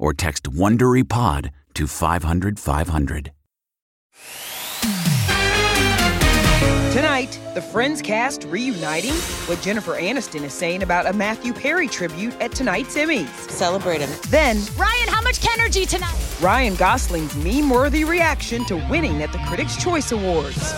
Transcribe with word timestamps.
or 0.00 0.12
text 0.12 0.44
WonderyPod 0.50 1.50
to 1.74 1.86
500 1.86 2.58
500. 2.58 3.32
Tonight, 6.92 7.38
the 7.54 7.62
Friends 7.62 8.02
cast 8.02 8.44
reuniting, 8.44 9.14
what 9.46 9.62
Jennifer 9.62 9.92
Aniston 9.92 10.42
is 10.42 10.52
saying 10.52 10.82
about 10.82 11.06
a 11.06 11.12
Matthew 11.12 11.52
Perry 11.52 11.86
tribute 11.86 12.34
at 12.40 12.50
tonight's 12.50 12.96
Emmys. 12.96 13.28
Celebrate 13.48 14.00
him. 14.00 14.10
Then, 14.28 14.56
Ryan, 14.76 15.08
how 15.08 15.22
much 15.22 15.46
energy 15.56 15.86
tonight? 15.86 16.18
Ryan 16.40 16.74
Gosling's 16.74 17.36
meme-worthy 17.36 18.02
reaction 18.02 18.64
to 18.64 18.76
winning 18.90 19.22
at 19.22 19.30
the 19.30 19.38
Critics' 19.46 19.76
Choice 19.80 20.10
Awards. 20.10 20.74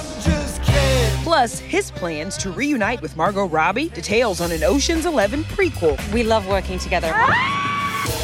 Plus, 1.22 1.58
his 1.60 1.90
plans 1.92 2.36
to 2.36 2.50
reunite 2.50 3.00
with 3.00 3.16
Margot 3.16 3.46
Robbie, 3.46 3.88
details 3.88 4.42
on 4.42 4.52
an 4.52 4.64
Ocean's 4.64 5.06
Eleven 5.06 5.44
prequel. 5.44 5.96
We 6.12 6.24
love 6.24 6.46
working 6.46 6.78
together. 6.78 7.10
Ah! 7.14 7.71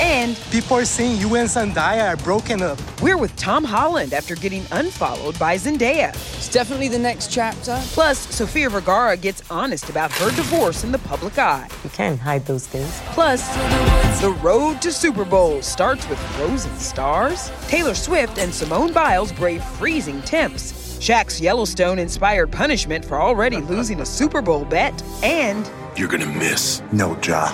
And 0.01 0.37
People 0.51 0.77
are 0.77 0.85
saying 0.85 1.19
you 1.21 1.35
and 1.37 1.49
Zendaya 1.49 2.09
are 2.09 2.17
broken 2.17 2.63
up. 2.63 2.79
we're 3.03 3.17
with 3.19 3.35
Tom 3.37 3.65
Holland 3.65 4.13
after 4.13 4.35
getting 4.35 4.65
unfollowed 4.73 5.39
by 5.39 5.57
Zendaya. 5.57 6.11
It's 6.37 6.49
definitely 6.51 6.89
the 6.89 6.99
next 6.99 7.31
chapter. 7.31 7.79
Plus, 7.93 8.19
Sofia 8.35 8.71
Vergara 8.71 9.17
gets 9.17 9.43
honest 9.51 9.89
about 9.91 10.11
her 10.13 10.31
divorce 10.31 10.85
in 10.85 10.93
the 10.93 10.99
public 10.99 11.39
eye. 11.39 11.69
You 11.85 11.91
can't 11.91 12.19
hide 12.19 12.47
those 12.47 12.67
things. 12.67 12.91
Plus, 13.15 13.47
the 14.21 14.31
road 14.43 14.81
to 14.83 14.93
Super 14.93 15.25
Bowl 15.25 15.63
starts 15.63 16.09
with 16.09 16.19
frozen 16.37 16.75
stars. 16.77 17.51
Taylor 17.69 17.95
Swift 17.95 18.39
and 18.39 18.53
Simone 18.53 18.93
Biles 18.93 19.33
brave 19.33 19.63
freezing 19.63 20.21
temps. 20.23 20.73
Shaq's 20.99 21.41
Yellowstone 21.41 21.99
inspired 22.01 22.51
punishment 22.51 23.05
for 23.05 23.21
already 23.21 23.59
losing 23.59 24.01
a 24.01 24.07
Super 24.07 24.43
Bowl 24.43 24.65
bet. 24.65 25.01
And 25.23 25.69
You're 25.97 26.09
gonna 26.09 26.27
miss. 26.27 26.83
No, 26.93 27.17
Ja. 27.23 27.53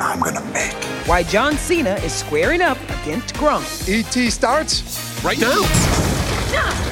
I'm 0.00 0.20
gonna 0.20 0.40
make. 0.52 0.72
why 1.06 1.22
John 1.22 1.56
Cena 1.56 1.94
is 1.96 2.12
squaring 2.12 2.62
up 2.62 2.78
against 3.02 3.34
Gronk. 3.34 3.64
ET 3.88 4.30
starts 4.30 4.82
Right 5.22 5.38
now? 5.38 6.89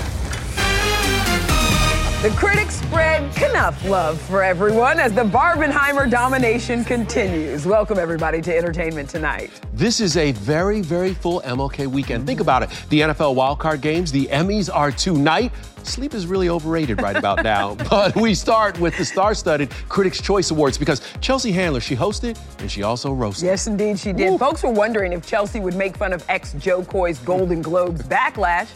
The 2.21 2.31
critics 2.31 2.75
spread 2.75 3.23
enough 3.49 3.85
love 3.85 4.21
for 4.23 4.43
everyone 4.43 4.99
as 4.99 5.13
the 5.13 5.23
Barbenheimer 5.23 6.11
domination 6.11 6.85
continues. 6.85 7.65
Welcome, 7.65 7.97
everybody, 7.97 8.43
to 8.43 8.57
Entertainment 8.57 9.09
Tonight. 9.09 9.53
This 9.73 10.01
is 10.01 10.17
a 10.17 10.33
very, 10.33 10.81
very 10.81 11.15
full 11.15 11.41
MLK 11.43 11.87
weekend. 11.87 12.27
Think 12.27 12.41
about 12.41 12.65
it. 12.65 12.71
The 12.89 13.03
NFL 13.03 13.37
wildcard 13.37 13.83
games, 13.83 14.11
the 14.11 14.27
Emmys 14.33 14.69
are 14.69 14.91
tonight. 14.91 15.53
Sleep 15.85 16.13
is 16.13 16.27
really 16.27 16.49
overrated 16.49 17.01
right 17.01 17.15
about 17.15 17.45
now. 17.45 17.77
But 17.89 18.17
we 18.17 18.35
start 18.35 18.81
with 18.81 18.99
the 18.99 19.05
star 19.05 19.33
studded 19.33 19.71
Critics' 19.89 20.21
Choice 20.21 20.51
Awards 20.51 20.77
because 20.77 21.01
Chelsea 21.21 21.53
Handler, 21.53 21.79
she 21.79 21.95
hosted 21.95 22.37
and 22.59 22.69
she 22.69 22.83
also 22.83 23.13
roasted. 23.13 23.45
Yes, 23.45 23.69
indeed, 23.69 23.97
she 23.97 24.13
did. 24.13 24.41
Folks 24.41 24.65
were 24.65 24.73
wondering 24.73 25.13
if 25.13 25.25
Chelsea 25.25 25.61
would 25.61 25.77
make 25.77 25.97
fun 25.97 26.13
of 26.13 26.25
ex 26.29 26.55
Jo 26.55 26.83
Koy's 26.83 27.21
Golden 27.21 27.63
Globes 27.63 28.03
backlash. 28.03 28.67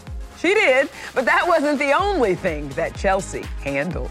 She 0.42 0.54
did, 0.54 0.90
but 1.14 1.24
that 1.24 1.46
wasn't 1.46 1.78
the 1.78 1.92
only 1.92 2.34
thing 2.34 2.68
that 2.70 2.96
Chelsea 2.96 3.44
handled. 3.62 4.10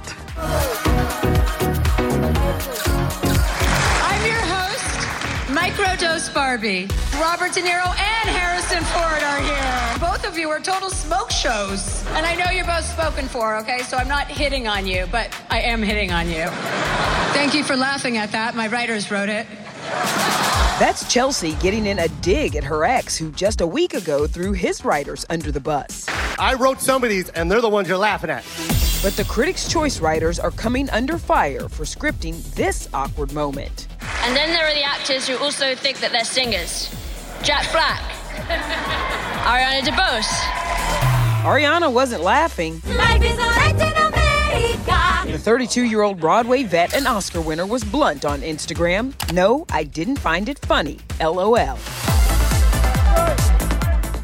I'm 4.00 4.26
your 4.26 4.40
host, 4.40 5.10
Microdose 5.50 6.34
Barbie. 6.34 6.88
Robert 7.20 7.54
De 7.54 7.60
Niro 7.60 7.86
and 7.86 8.30
Harrison 8.30 8.82
Ford 8.86 9.22
are 9.22 9.42
here. 9.42 10.00
Both 10.00 10.26
of 10.26 10.38
you 10.38 10.50
are 10.50 10.62
total 10.62 10.90
smoke 10.90 11.32
shows. 11.32 12.08
And 12.12 12.26
I 12.26 12.36
know 12.36 12.50
you're 12.50 12.64
both 12.64 12.86
spoken 12.86 13.28
for, 13.28 13.58
okay? 13.58 13.80
So 13.80 13.98
I'm 13.98 14.08
not 14.08 14.28
hitting 14.28 14.70
on 14.70 14.88
you, 14.88 15.08
but 15.12 15.38
I 15.50 15.60
am 15.60 15.84
hitting 15.84 16.14
on 16.14 16.30
you. 16.30 16.46
Thank 17.34 17.54
you 17.54 17.66
for 17.66 17.76
laughing 17.76 18.16
at 18.16 18.32
that. 18.32 18.56
My 18.56 18.70
writers 18.70 19.12
wrote 19.12 19.28
it. 19.28 19.48
That's 20.80 21.12
Chelsea 21.12 21.56
getting 21.56 21.86
in 21.86 22.00
a 22.00 22.08
dig 22.08 22.56
at 22.56 22.64
her 22.64 22.86
ex, 22.86 23.18
who 23.18 23.32
just 23.34 23.60
a 23.62 23.68
week 23.68 23.94
ago 23.94 24.26
threw 24.28 24.54
his 24.54 24.86
writers 24.86 25.26
under 25.30 25.52
the 25.52 25.60
bus. 25.60 26.08
I 26.42 26.56
wrote 26.56 26.82
some 26.82 27.04
of 27.04 27.12
these, 27.12 27.30
and 27.30 27.52
they're 27.52 27.62
the 27.62 27.70
ones 27.70 27.88
you're 27.88 28.00
laughing 28.00 28.32
at. 28.32 28.44
But 29.04 29.16
the 29.16 29.24
Critics' 29.30 29.70
Choice 29.70 30.00
writers 30.00 30.40
are 30.40 30.50
coming 30.50 30.90
under 30.90 31.20
fire 31.20 31.70
for 31.70 31.84
scripting 31.84 32.42
this 32.56 32.90
awkward 32.96 33.32
moment. 33.32 33.88
And 34.24 34.36
then 34.36 34.50
there 34.50 34.66
are 34.66 34.74
the 34.74 34.82
actors 34.82 35.28
who 35.28 35.38
also 35.38 35.76
think 35.76 36.00
that 36.00 36.12
they're 36.12 36.24
singers. 36.24 36.90
Jack 37.44 37.72
Black, 37.72 38.02
Ariana 39.46 39.82
DeBose. 39.82 40.32
Ariana 41.44 41.94
wasn't 41.94 42.24
laughing. 42.24 42.82
The 45.32 45.38
32 45.38 45.84
year 45.84 46.02
old 46.02 46.20
Broadway 46.20 46.64
vet 46.64 46.96
and 46.96 47.06
Oscar 47.06 47.40
winner 47.40 47.68
was 47.68 47.84
blunt 47.84 48.26
on 48.26 48.42
Instagram. 48.42 49.14
No, 49.32 49.68
I 49.70 49.84
didn't 49.84 50.18
find 50.18 50.50
it 50.50 50.58
funny. 50.66 50.98
LOL. 51.20 51.78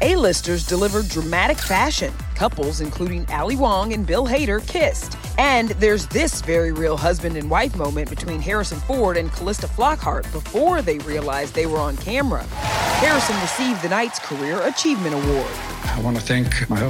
A-listers 0.00 0.64
delivered 0.64 1.08
dramatic 1.08 1.58
fashion. 1.58 2.12
Couples, 2.36 2.80
including 2.80 3.26
Ali 3.32 3.56
Wong 3.56 3.92
and 3.92 4.06
Bill 4.06 4.26
Hader, 4.26 4.64
kissed. 4.64 5.18
And 5.38 5.70
there's 5.70 6.06
this 6.06 6.40
very 6.40 6.70
real 6.70 6.96
husband 6.96 7.36
and 7.36 7.50
wife 7.50 7.74
moment 7.74 8.08
between 8.08 8.40
Harrison 8.40 8.78
Ford 8.80 9.16
and 9.16 9.32
Calista 9.32 9.66
Flockhart 9.66 10.30
before 10.30 10.82
they 10.82 10.98
realized 10.98 11.54
they 11.54 11.66
were 11.66 11.78
on 11.78 11.96
camera. 11.96 12.44
Harrison 13.00 13.34
received 13.40 13.82
the 13.82 13.88
night's 13.88 14.20
Career 14.20 14.60
Achievement 14.66 15.14
Award. 15.14 15.50
I 15.84 16.00
want 16.00 16.16
to 16.16 16.22
thank 16.22 16.68
my 16.70 16.80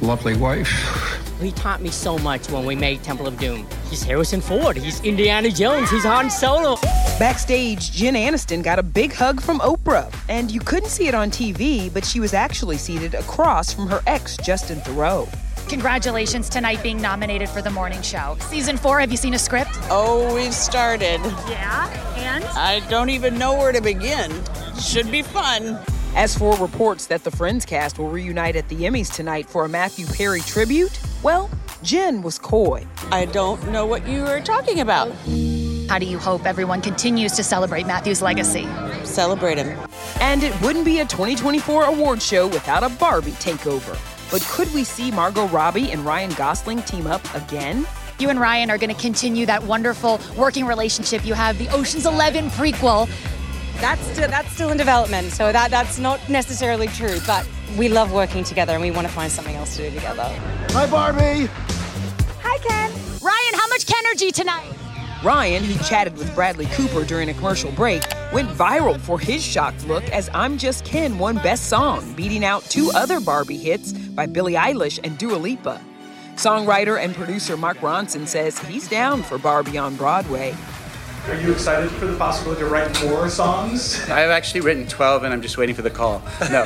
lovely 0.00 0.36
wife. 0.36 1.20
He 1.40 1.52
taught 1.52 1.82
me 1.82 1.90
so 1.90 2.18
much 2.18 2.50
when 2.50 2.64
we 2.64 2.74
made 2.76 3.02
Temple 3.02 3.26
of 3.26 3.38
Doom. 3.38 3.66
He's 3.90 4.02
Harrison 4.02 4.40
Ford. 4.40 4.76
He's 4.76 5.00
Indiana 5.02 5.50
Jones. 5.50 5.90
He's 5.90 6.04
Han 6.04 6.30
Solo. 6.30 6.76
Backstage, 7.18 7.90
Jen 7.92 8.14
Aniston 8.14 8.62
got 8.62 8.78
a 8.78 8.82
big 8.82 9.12
hug 9.12 9.40
from 9.40 9.58
Oprah. 9.60 10.14
And 10.28 10.50
you 10.50 10.60
couldn't 10.60 10.90
see 10.90 11.08
it 11.08 11.14
on 11.14 11.30
TV, 11.30 11.92
but 11.92 12.04
she 12.04 12.20
was 12.20 12.34
actually 12.34 12.76
seated 12.78 13.14
across 13.14 13.72
from 13.72 13.88
her 13.88 14.00
ex, 14.06 14.36
Justin 14.38 14.78
Theroux. 14.80 15.28
Congratulations 15.68 16.48
tonight 16.48 16.82
being 16.82 17.00
nominated 17.00 17.48
for 17.48 17.62
the 17.62 17.70
morning 17.70 18.02
show. 18.02 18.36
Season 18.40 18.76
four, 18.76 19.00
have 19.00 19.10
you 19.10 19.16
seen 19.16 19.34
a 19.34 19.38
script? 19.38 19.70
Oh, 19.90 20.34
we've 20.34 20.54
started. 20.54 21.20
Yeah, 21.48 21.88
and? 22.16 22.44
I 22.44 22.80
don't 22.90 23.10
even 23.10 23.38
know 23.38 23.54
where 23.54 23.72
to 23.72 23.80
begin. 23.80 24.30
Should 24.80 25.10
be 25.10 25.22
fun. 25.22 25.78
As 26.14 26.36
for 26.36 26.56
reports 26.58 27.06
that 27.06 27.24
the 27.24 27.30
Friends 27.30 27.64
cast 27.64 27.98
will 27.98 28.08
reunite 28.08 28.56
at 28.56 28.68
the 28.68 28.76
Emmys 28.76 29.12
tonight 29.12 29.48
for 29.48 29.64
a 29.64 29.68
Matthew 29.68 30.06
Perry 30.06 30.40
tribute, 30.42 30.96
well, 31.24 31.50
Jen 31.82 32.22
was 32.22 32.38
coy. 32.38 32.86
I 33.10 33.24
don't 33.24 33.70
know 33.70 33.86
what 33.86 34.06
you 34.06 34.24
are 34.26 34.40
talking 34.40 34.80
about. 34.80 35.10
How 35.88 35.98
do 35.98 36.06
you 36.06 36.18
hope 36.18 36.46
everyone 36.46 36.82
continues 36.82 37.32
to 37.32 37.42
celebrate 37.42 37.86
Matthew's 37.86 38.22
legacy? 38.22 38.68
Celebrate 39.04 39.58
him. 39.58 39.78
And 40.20 40.42
it 40.42 40.58
wouldn't 40.60 40.84
be 40.84 41.00
a 41.00 41.04
2024 41.04 41.84
award 41.84 42.22
show 42.22 42.46
without 42.46 42.82
a 42.82 42.90
Barbie 42.90 43.32
takeover. 43.32 43.98
But 44.30 44.42
could 44.42 44.72
we 44.74 44.84
see 44.84 45.10
Margot 45.10 45.46
Robbie 45.48 45.90
and 45.92 46.04
Ryan 46.04 46.32
Gosling 46.34 46.82
team 46.82 47.06
up 47.06 47.22
again? 47.34 47.86
You 48.18 48.30
and 48.30 48.38
Ryan 48.38 48.70
are 48.70 48.78
going 48.78 48.94
to 48.94 49.00
continue 49.00 49.44
that 49.46 49.62
wonderful 49.64 50.20
working 50.36 50.66
relationship 50.66 51.26
you 51.26 51.34
have, 51.34 51.58
the 51.58 51.68
Ocean's 51.68 52.06
11 52.06 52.48
prequel. 52.50 53.08
That's 53.80 54.02
still, 54.12 54.28
that's 54.28 54.50
still 54.52 54.70
in 54.70 54.76
development, 54.76 55.32
so 55.32 55.52
that 55.52 55.70
that's 55.70 55.98
not 55.98 56.26
necessarily 56.28 56.88
true. 56.88 57.18
But 57.26 57.48
we 57.76 57.88
love 57.88 58.12
working 58.12 58.44
together, 58.44 58.72
and 58.72 58.82
we 58.82 58.90
want 58.90 59.06
to 59.06 59.12
find 59.12 59.30
something 59.30 59.56
else 59.56 59.76
to 59.76 59.88
do 59.88 59.94
together. 59.94 60.24
Hi, 60.70 60.86
Barbie. 60.86 61.48
Hi, 62.42 62.58
Ken. 62.58 62.90
Ryan, 63.20 63.58
how 63.58 63.68
much 63.68 63.86
Kenergy 63.86 64.32
tonight? 64.32 64.70
Ryan, 65.24 65.64
who 65.64 65.82
chatted 65.82 66.18
with 66.18 66.34
Bradley 66.34 66.66
Cooper 66.66 67.02
during 67.02 67.30
a 67.30 67.34
commercial 67.34 67.72
break, 67.72 68.02
went 68.32 68.50
viral 68.50 69.00
for 69.00 69.18
his 69.18 69.42
shocked 69.42 69.86
look 69.88 70.04
as 70.10 70.28
I'm 70.34 70.58
Just 70.58 70.84
Ken 70.84 71.18
won 71.18 71.36
Best 71.36 71.70
Song, 71.70 72.12
beating 72.14 72.44
out 72.44 72.62
two 72.64 72.90
other 72.94 73.20
Barbie 73.20 73.56
hits 73.56 73.92
by 73.92 74.26
Billie 74.26 74.52
Eilish 74.52 75.00
and 75.02 75.16
Dua 75.16 75.36
Lipa. 75.36 75.80
Songwriter 76.34 77.02
and 77.02 77.14
producer 77.14 77.56
Mark 77.56 77.78
Ronson 77.78 78.26
says 78.26 78.58
he's 78.58 78.86
down 78.88 79.22
for 79.22 79.38
Barbie 79.38 79.78
on 79.78 79.96
Broadway. 79.96 80.54
Are 81.28 81.40
you 81.40 81.52
excited 81.52 81.90
for 81.92 82.04
the 82.04 82.16
possibility 82.18 82.60
to 82.60 82.66
write 82.66 83.02
more 83.02 83.30
songs? 83.30 83.98
I've 84.10 84.28
actually 84.28 84.60
written 84.60 84.86
12 84.86 85.24
and 85.24 85.32
I'm 85.32 85.40
just 85.40 85.56
waiting 85.56 85.74
for 85.74 85.80
the 85.80 85.90
call. 85.90 86.20
No. 86.50 86.64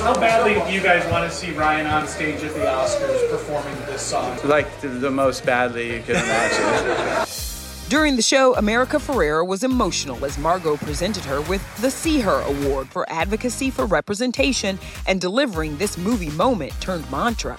How 0.00 0.14
badly 0.14 0.54
do 0.54 0.72
you 0.74 0.80
guys 0.80 1.08
want 1.12 1.30
to 1.30 1.36
see 1.36 1.50
Ryan 1.52 1.86
on 1.86 2.08
stage 2.08 2.42
at 2.42 2.54
the 2.54 2.60
Oscars 2.60 3.30
performing 3.30 3.76
this 3.86 4.00
song? 4.00 4.38
like 4.44 4.80
the, 4.80 4.88
the 4.88 5.10
most 5.10 5.44
badly 5.44 5.96
you 5.96 6.02
can 6.02 6.16
imagine. 6.16 7.26
During 7.90 8.16
the 8.16 8.22
show, 8.22 8.54
America 8.54 8.96
Ferrera 8.96 9.46
was 9.46 9.64
emotional 9.64 10.24
as 10.24 10.38
Margot 10.38 10.78
presented 10.78 11.24
her 11.24 11.42
with 11.42 11.62
the 11.82 11.90
See 11.90 12.20
Her 12.20 12.40
Award 12.40 12.88
for 12.88 13.04
advocacy 13.12 13.70
for 13.70 13.84
representation 13.84 14.78
and 15.06 15.20
delivering 15.20 15.76
this 15.76 15.98
movie 15.98 16.30
moment 16.30 16.72
turned 16.80 17.08
mantra. 17.10 17.58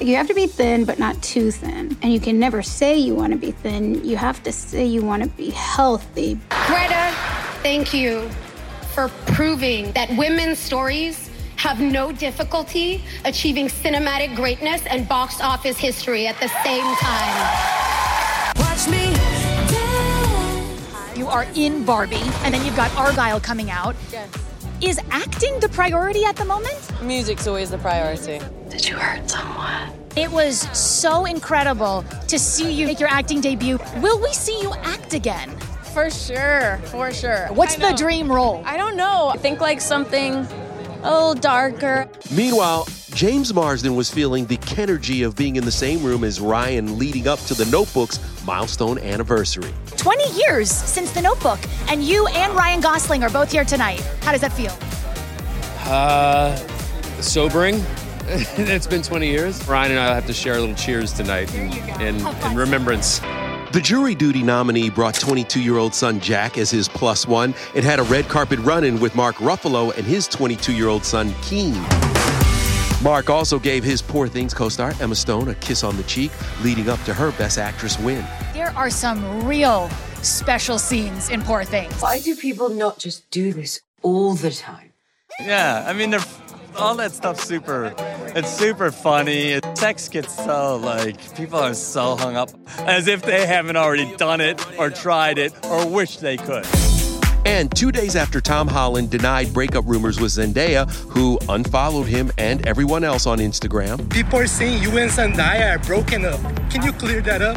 You 0.00 0.14
have 0.14 0.28
to 0.28 0.34
be 0.34 0.46
thin, 0.46 0.84
but 0.84 1.00
not 1.00 1.20
too 1.22 1.50
thin. 1.50 1.96
And 2.02 2.12
you 2.12 2.20
can 2.20 2.38
never 2.38 2.62
say 2.62 2.96
you 2.96 3.16
want 3.16 3.32
to 3.32 3.38
be 3.38 3.50
thin. 3.50 4.04
You 4.04 4.16
have 4.16 4.40
to 4.44 4.52
say 4.52 4.86
you 4.86 5.02
want 5.02 5.24
to 5.24 5.28
be 5.30 5.50
healthy. 5.50 6.38
Greta, 6.66 7.12
thank 7.62 7.92
you 7.92 8.28
for 8.94 9.08
proving 9.26 9.90
that 9.92 10.08
women's 10.16 10.60
stories 10.60 11.30
have 11.56 11.80
no 11.80 12.12
difficulty 12.12 13.02
achieving 13.24 13.66
cinematic 13.66 14.36
greatness 14.36 14.86
and 14.86 15.08
box 15.08 15.40
office 15.40 15.76
history 15.76 16.28
at 16.28 16.38
the 16.38 16.48
same 16.62 16.84
time. 16.96 18.54
Watch 18.56 18.86
me. 18.88 19.14
You 21.18 21.26
are 21.26 21.46
in 21.56 21.84
Barbie, 21.84 22.22
and 22.44 22.54
then 22.54 22.64
you've 22.64 22.76
got 22.76 22.94
Argyle 22.96 23.40
coming 23.40 23.72
out. 23.72 23.96
Yes. 24.12 24.47
Is 24.80 25.00
acting 25.10 25.58
the 25.58 25.68
priority 25.68 26.24
at 26.24 26.36
the 26.36 26.44
moment? 26.44 26.78
Music's 27.02 27.48
always 27.48 27.68
the 27.68 27.78
priority. 27.78 28.40
Did 28.68 28.88
you 28.88 28.94
hurt 28.94 29.28
someone? 29.28 29.90
It 30.14 30.30
was 30.30 30.60
so 30.76 31.24
incredible 31.24 32.04
to 32.28 32.38
see 32.38 32.70
you 32.70 32.86
make 32.86 33.00
your 33.00 33.08
acting 33.08 33.40
debut. 33.40 33.80
Will 33.96 34.20
we 34.22 34.32
see 34.32 34.60
you 34.62 34.72
act 34.82 35.14
again? 35.14 35.50
For 35.92 36.10
sure, 36.10 36.78
for 36.84 37.12
sure. 37.12 37.48
What's 37.48 37.74
the 37.74 37.92
dream 37.96 38.30
role? 38.30 38.62
I 38.64 38.76
don't 38.76 38.96
know. 38.96 39.30
I 39.34 39.36
think 39.36 39.60
like 39.60 39.80
something 39.80 40.46
a 41.02 41.10
little 41.10 41.34
darker. 41.34 42.08
Meanwhile, 42.30 42.86
James 43.14 43.52
Marsden 43.52 43.94
was 43.96 44.10
feeling 44.10 44.46
the 44.46 44.58
energy 44.76 45.22
of 45.22 45.36
being 45.36 45.56
in 45.56 45.64
the 45.64 45.72
same 45.72 46.02
room 46.02 46.24
as 46.24 46.40
Ryan 46.40 46.98
leading 46.98 47.26
up 47.26 47.38
to 47.40 47.54
the 47.54 47.64
Notebook's 47.66 48.20
milestone 48.44 48.98
anniversary. 48.98 49.72
20 49.96 50.38
years 50.38 50.70
since 50.70 51.12
The 51.12 51.22
Notebook, 51.22 51.58
and 51.88 52.02
you 52.02 52.26
and 52.28 52.54
Ryan 52.54 52.80
Gosling 52.80 53.22
are 53.22 53.30
both 53.30 53.50
here 53.50 53.64
tonight. 53.64 54.00
How 54.22 54.32
does 54.32 54.40
that 54.40 54.52
feel? 54.52 54.76
Uh, 55.90 56.54
sobering. 57.20 57.76
it's 58.28 58.86
been 58.86 59.02
20 59.02 59.26
years. 59.26 59.66
Ryan 59.66 59.92
and 59.92 60.00
I 60.00 60.14
have 60.14 60.26
to 60.26 60.34
share 60.34 60.54
a 60.54 60.60
little 60.60 60.74
cheers 60.74 61.12
tonight 61.12 61.52
in, 61.54 61.72
in, 62.00 62.26
in 62.26 62.56
remembrance. 62.56 63.20
The 63.70 63.82
jury 63.82 64.14
duty 64.14 64.42
nominee 64.42 64.88
brought 64.88 65.14
22 65.14 65.60
year 65.60 65.76
old 65.76 65.94
son 65.94 66.20
Jack 66.20 66.56
as 66.56 66.70
his 66.70 66.88
plus 66.88 67.26
one 67.26 67.54
and 67.74 67.84
had 67.84 67.98
a 67.98 68.02
red 68.04 68.26
carpet 68.26 68.58
run 68.60 68.82
in 68.82 68.98
with 68.98 69.14
Mark 69.14 69.36
Ruffalo 69.36 69.94
and 69.94 70.06
his 70.06 70.26
22 70.26 70.72
year 70.72 70.88
old 70.88 71.04
son 71.04 71.34
Keen. 71.42 71.74
Mark 73.02 73.28
also 73.28 73.58
gave 73.58 73.84
his 73.84 74.00
Poor 74.00 74.26
Things 74.26 74.54
co 74.54 74.70
star 74.70 74.94
Emma 75.00 75.14
Stone 75.14 75.48
a 75.48 75.54
kiss 75.56 75.84
on 75.84 75.98
the 75.98 76.02
cheek, 76.04 76.32
leading 76.62 76.88
up 76.88 77.02
to 77.04 77.12
her 77.12 77.30
Best 77.32 77.58
Actress 77.58 77.98
win. 77.98 78.24
There 78.54 78.70
are 78.70 78.88
some 78.88 79.46
real 79.46 79.90
special 80.22 80.78
scenes 80.78 81.28
in 81.28 81.42
Poor 81.42 81.62
Things. 81.62 81.92
Why 82.00 82.20
do 82.20 82.34
people 82.36 82.70
not 82.70 82.98
just 82.98 83.30
do 83.30 83.52
this 83.52 83.82
all 84.00 84.32
the 84.32 84.50
time? 84.50 84.94
Yeah, 85.40 85.84
I 85.86 85.92
mean, 85.92 86.08
they're 86.08 86.24
all 86.78 86.94
that 86.96 87.12
stuff's 87.12 87.44
super. 87.44 87.94
It's 88.36 88.50
super 88.50 88.90
funny. 88.90 89.60
Sex 89.74 90.08
gets 90.08 90.34
so 90.34 90.76
like 90.76 91.34
people 91.34 91.58
are 91.58 91.74
so 91.74 92.16
hung 92.16 92.36
up 92.36 92.50
as 92.80 93.08
if 93.08 93.22
they 93.22 93.46
haven't 93.46 93.76
already 93.76 94.14
done 94.16 94.40
it 94.40 94.64
or 94.78 94.90
tried 94.90 95.38
it 95.38 95.52
or 95.66 95.86
wish 95.86 96.18
they 96.18 96.36
could. 96.36 96.66
And 97.44 97.74
two 97.74 97.90
days 97.90 98.14
after 98.14 98.40
Tom 98.40 98.68
Holland 98.68 99.10
denied 99.10 99.52
breakup 99.54 99.84
rumors 99.86 100.20
with 100.20 100.32
Zendaya, 100.32 100.90
who 101.08 101.38
unfollowed 101.48 102.06
him 102.06 102.30
and 102.36 102.66
everyone 102.66 103.04
else 103.04 103.26
on 103.26 103.38
Instagram, 103.38 104.08
People 104.10 104.38
are 104.38 104.46
saying 104.46 104.82
you 104.82 104.96
and 104.98 105.10
Zendaya 105.10 105.76
are 105.76 105.78
broken 105.78 106.24
up. 106.26 106.40
Can 106.70 106.82
you 106.82 106.92
clear 106.92 107.22
that 107.22 107.40
up? 107.40 107.56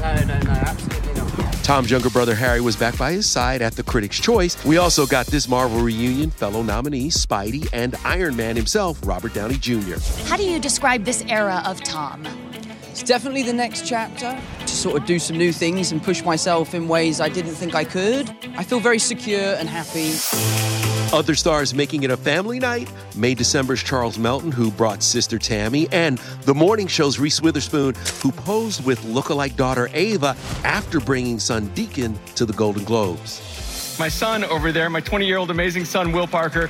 No, 0.00 0.14
no, 0.24 0.38
no, 0.40 0.50
absolutely 0.50 1.00
not. 1.00 1.05
Tom's 1.66 1.90
younger 1.90 2.10
brother 2.10 2.36
Harry 2.36 2.60
was 2.60 2.76
back 2.76 2.96
by 2.96 3.10
his 3.10 3.28
side 3.28 3.60
at 3.60 3.72
the 3.72 3.82
Critics' 3.82 4.20
Choice. 4.20 4.64
We 4.64 4.76
also 4.76 5.04
got 5.04 5.26
this 5.26 5.48
Marvel 5.48 5.80
reunion 5.80 6.30
fellow 6.30 6.62
nominees 6.62 7.16
Spidey 7.16 7.68
and 7.72 7.96
Iron 8.04 8.36
Man 8.36 8.54
himself, 8.54 9.04
Robert 9.04 9.34
Downey 9.34 9.56
Jr. 9.56 9.96
How 10.26 10.36
do 10.36 10.44
you 10.44 10.60
describe 10.60 11.02
this 11.02 11.24
era 11.26 11.64
of 11.66 11.82
Tom? 11.82 12.24
It's 12.90 13.02
definitely 13.02 13.42
the 13.42 13.52
next 13.52 13.84
chapter 13.84 14.40
to 14.60 14.68
sort 14.68 14.96
of 14.96 15.06
do 15.06 15.18
some 15.18 15.36
new 15.38 15.50
things 15.50 15.90
and 15.90 16.00
push 16.00 16.22
myself 16.22 16.72
in 16.72 16.86
ways 16.86 17.20
I 17.20 17.28
didn't 17.28 17.56
think 17.56 17.74
I 17.74 17.82
could. 17.82 18.30
I 18.56 18.62
feel 18.62 18.78
very 18.78 19.00
secure 19.00 19.56
and 19.56 19.68
happy. 19.68 20.12
Other 21.16 21.34
stars 21.34 21.72
making 21.72 22.02
it 22.02 22.10
a 22.10 22.16
family 22.18 22.58
night 22.58 22.92
May 23.16 23.32
December's 23.32 23.82
Charles 23.82 24.18
Melton, 24.18 24.52
who 24.52 24.70
brought 24.70 25.02
sister 25.02 25.38
Tammy, 25.38 25.88
and 25.90 26.18
the 26.42 26.52
morning 26.52 26.86
show's 26.86 27.18
Reese 27.18 27.40
Witherspoon, 27.40 27.94
who 28.22 28.30
posed 28.30 28.84
with 28.84 29.00
lookalike 29.00 29.56
daughter 29.56 29.88
Ava 29.94 30.36
after 30.62 31.00
bringing 31.00 31.38
son 31.38 31.68
Deacon 31.68 32.18
to 32.34 32.44
the 32.44 32.52
Golden 32.52 32.84
Globes. 32.84 33.55
My 33.98 34.08
son 34.08 34.44
over 34.44 34.72
there, 34.72 34.90
my 34.90 35.00
20 35.00 35.26
year 35.26 35.38
old 35.38 35.50
amazing 35.50 35.86
son, 35.86 36.12
Will 36.12 36.26
Parker. 36.26 36.68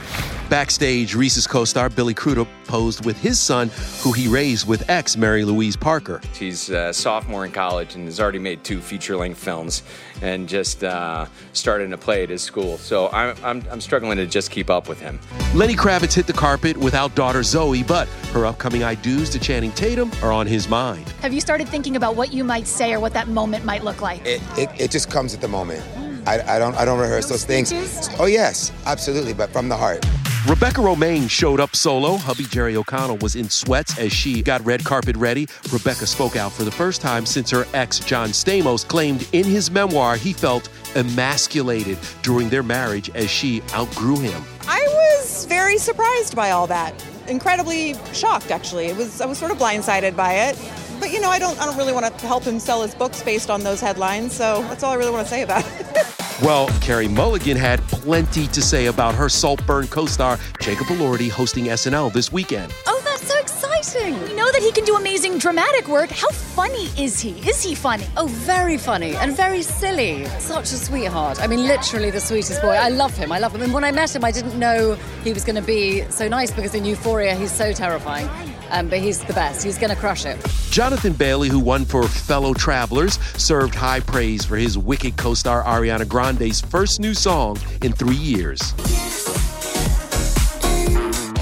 Backstage, 0.48 1.16
Reese's 1.16 1.44
co 1.44 1.64
star 1.64 1.88
Billy 1.88 2.14
Crudup 2.14 2.46
posed 2.66 3.04
with 3.04 3.20
his 3.20 3.40
son, 3.40 3.68
who 4.00 4.12
he 4.12 4.28
raised 4.28 4.68
with 4.68 4.88
ex 4.88 5.16
Mary 5.16 5.44
Louise 5.44 5.76
Parker. 5.76 6.20
He's 6.34 6.70
a 6.70 6.92
sophomore 6.92 7.44
in 7.44 7.50
college 7.50 7.96
and 7.96 8.04
has 8.04 8.20
already 8.20 8.38
made 8.38 8.62
two 8.62 8.80
feature 8.80 9.16
length 9.16 9.38
films 9.38 9.82
and 10.22 10.48
just 10.48 10.84
uh, 10.84 11.26
started 11.52 11.90
to 11.90 11.98
play 11.98 12.22
at 12.22 12.30
his 12.30 12.42
school. 12.42 12.78
So 12.78 13.08
I'm, 13.08 13.36
I'm, 13.42 13.64
I'm 13.72 13.80
struggling 13.80 14.18
to 14.18 14.26
just 14.26 14.52
keep 14.52 14.70
up 14.70 14.88
with 14.88 15.00
him. 15.00 15.18
Lenny 15.52 15.74
Kravitz 15.74 16.14
hit 16.14 16.28
the 16.28 16.32
carpet 16.32 16.76
without 16.76 17.16
daughter 17.16 17.42
Zoe, 17.42 17.82
but 17.82 18.06
her 18.32 18.46
upcoming 18.46 18.84
I 18.84 18.94
do's 18.94 19.30
to 19.30 19.40
Channing 19.40 19.72
Tatum 19.72 20.12
are 20.22 20.30
on 20.30 20.46
his 20.46 20.68
mind. 20.68 21.08
Have 21.22 21.32
you 21.32 21.40
started 21.40 21.68
thinking 21.68 21.96
about 21.96 22.14
what 22.14 22.32
you 22.32 22.44
might 22.44 22.68
say 22.68 22.92
or 22.92 23.00
what 23.00 23.14
that 23.14 23.26
moment 23.26 23.64
might 23.64 23.82
look 23.82 24.00
like? 24.00 24.24
It, 24.24 24.40
it, 24.56 24.70
it 24.80 24.90
just 24.92 25.10
comes 25.10 25.34
at 25.34 25.40
the 25.40 25.48
moment. 25.48 25.84
I, 26.26 26.56
I 26.56 26.58
don't 26.58 26.74
I 26.76 26.84
don't 26.84 26.98
rehearse 26.98 27.28
those 27.28 27.44
things. 27.44 27.72
Oh 28.18 28.26
yes, 28.26 28.72
absolutely, 28.84 29.32
but 29.32 29.50
from 29.50 29.68
the 29.68 29.76
heart. 29.76 30.04
Rebecca 30.48 30.80
Romijn 30.80 31.28
showed 31.28 31.58
up 31.58 31.74
solo. 31.74 32.16
Hubby 32.16 32.44
Jerry 32.44 32.76
O'Connell 32.76 33.16
was 33.16 33.34
in 33.34 33.50
sweats 33.50 33.98
as 33.98 34.12
she 34.12 34.42
got 34.42 34.64
red 34.64 34.84
carpet 34.84 35.16
ready. 35.16 35.48
Rebecca 35.72 36.06
spoke 36.06 36.36
out 36.36 36.52
for 36.52 36.62
the 36.62 36.70
first 36.70 37.00
time 37.00 37.26
since 37.26 37.50
her 37.50 37.66
ex, 37.74 37.98
John 37.98 38.28
Stamos, 38.28 38.86
claimed 38.86 39.26
in 39.32 39.44
his 39.44 39.72
memoir 39.72 40.16
he 40.16 40.32
felt 40.32 40.68
emasculated 40.94 41.98
during 42.22 42.48
their 42.48 42.62
marriage 42.62 43.10
as 43.16 43.28
she 43.28 43.60
outgrew 43.74 44.20
him. 44.20 44.40
I 44.68 44.86
was 44.88 45.46
very 45.46 45.78
surprised 45.78 46.36
by 46.36 46.52
all 46.52 46.68
that. 46.68 46.94
Incredibly 47.26 47.94
shocked, 48.12 48.52
actually. 48.52 48.86
It 48.86 48.96
was 48.96 49.20
I 49.20 49.26
was 49.26 49.38
sort 49.38 49.50
of 49.50 49.58
blindsided 49.58 50.14
by 50.14 50.32
it. 50.34 50.56
But 50.98 51.12
you 51.12 51.20
know, 51.20 51.30
I 51.30 51.38
don't 51.38 51.58
I 51.60 51.66
don't 51.66 51.76
really 51.76 51.92
want 51.92 52.06
to 52.06 52.26
help 52.26 52.44
him 52.44 52.58
sell 52.58 52.82
his 52.82 52.94
books 52.94 53.22
based 53.22 53.50
on 53.50 53.62
those 53.62 53.80
headlines, 53.80 54.32
so 54.32 54.62
that's 54.62 54.82
all 54.82 54.92
I 54.92 54.96
really 54.96 55.12
want 55.12 55.26
to 55.26 55.30
say 55.30 55.42
about 55.42 55.64
it. 55.80 56.06
Well, 56.42 56.68
Carey 56.82 57.08
Mulligan 57.08 57.56
had 57.56 57.80
plenty 57.88 58.46
to 58.48 58.60
say 58.60 58.86
about 58.86 59.14
her 59.14 59.30
Saltburn 59.30 59.86
co 59.86 60.04
star, 60.04 60.38
Jacob 60.60 60.88
Elordi, 60.88 61.30
hosting 61.30 61.64
SNL 61.64 62.12
this 62.12 62.30
weekend. 62.30 62.74
Oh, 62.86 63.00
that's 63.06 63.26
so 63.26 63.38
exciting. 63.38 64.20
We 64.22 64.34
know 64.34 64.52
that 64.52 64.60
he 64.60 64.70
can 64.70 64.84
do 64.84 64.96
amazing 64.96 65.38
dramatic 65.38 65.88
work. 65.88 66.10
How 66.10 66.28
funny 66.28 66.90
is 67.02 67.20
he? 67.20 67.30
Is 67.48 67.62
he 67.62 67.74
funny? 67.74 68.04
Oh, 68.18 68.26
very 68.26 68.76
funny 68.76 69.16
and 69.16 69.34
very 69.34 69.62
silly. 69.62 70.26
Such 70.38 70.72
a 70.72 70.76
sweetheart. 70.76 71.40
I 71.40 71.46
mean, 71.46 71.66
literally 71.66 72.10
the 72.10 72.20
sweetest 72.20 72.60
boy. 72.60 72.74
I 72.74 72.90
love 72.90 73.16
him. 73.16 73.32
I 73.32 73.38
love 73.38 73.54
him. 73.54 73.62
And 73.62 73.72
when 73.72 73.84
I 73.84 73.90
met 73.90 74.14
him, 74.14 74.22
I 74.22 74.30
didn't 74.30 74.58
know 74.58 74.94
he 75.24 75.32
was 75.32 75.42
going 75.42 75.56
to 75.56 75.62
be 75.66 76.02
so 76.10 76.28
nice 76.28 76.50
because 76.50 76.74
in 76.74 76.84
Euphoria, 76.84 77.34
he's 77.34 77.50
so 77.52 77.72
terrifying. 77.72 78.28
Um, 78.70 78.88
but 78.88 78.98
he's 78.98 79.22
the 79.24 79.32
best. 79.32 79.64
He's 79.64 79.78
going 79.78 79.90
to 79.90 79.96
crush 79.96 80.24
it. 80.24 80.38
Jonathan 80.70 81.12
Bailey, 81.12 81.48
who 81.48 81.60
won 81.60 81.84
for 81.84 82.06
Fellow 82.06 82.54
Travelers, 82.54 83.18
served 83.36 83.74
high 83.74 84.00
praise 84.00 84.44
for 84.44 84.56
his 84.56 84.76
Wicked 84.76 85.16
co 85.16 85.34
star 85.34 85.62
Ariana 85.64 86.06
Grande's 86.06 86.60
first 86.60 87.00
new 87.00 87.14
song 87.14 87.58
in 87.82 87.92
three 87.92 88.14
years. 88.14 88.74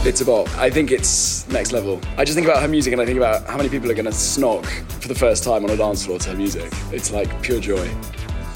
It's 0.07 0.21
about, 0.21 0.51
I 0.59 0.69
think 0.69 0.91
it's 0.93 1.49
next 1.49 1.73
level. 1.73 1.99
I 2.19 2.27
just 2.27 2.37
think 2.37 2.47
about 2.47 2.61
her 2.61 2.69
music 2.69 2.93
and 2.93 3.01
I 3.01 3.07
think 3.07 3.17
about 3.17 3.47
how 3.47 3.57
many 3.57 3.71
people 3.71 3.91
are 3.91 3.95
going 3.95 4.05
to 4.05 4.11
snog 4.11 4.67
for 5.01 5.09
the 5.09 5.15
first 5.15 5.45
time 5.45 5.65
on 5.65 5.71
a 5.71 5.77
dance 5.79 6.05
floor 6.05 6.19
to 6.19 6.31
her 6.31 6.37
music. 6.37 6.71
It's 6.93 7.11
like 7.11 7.43
pure 7.43 7.59
joy. 7.59 7.91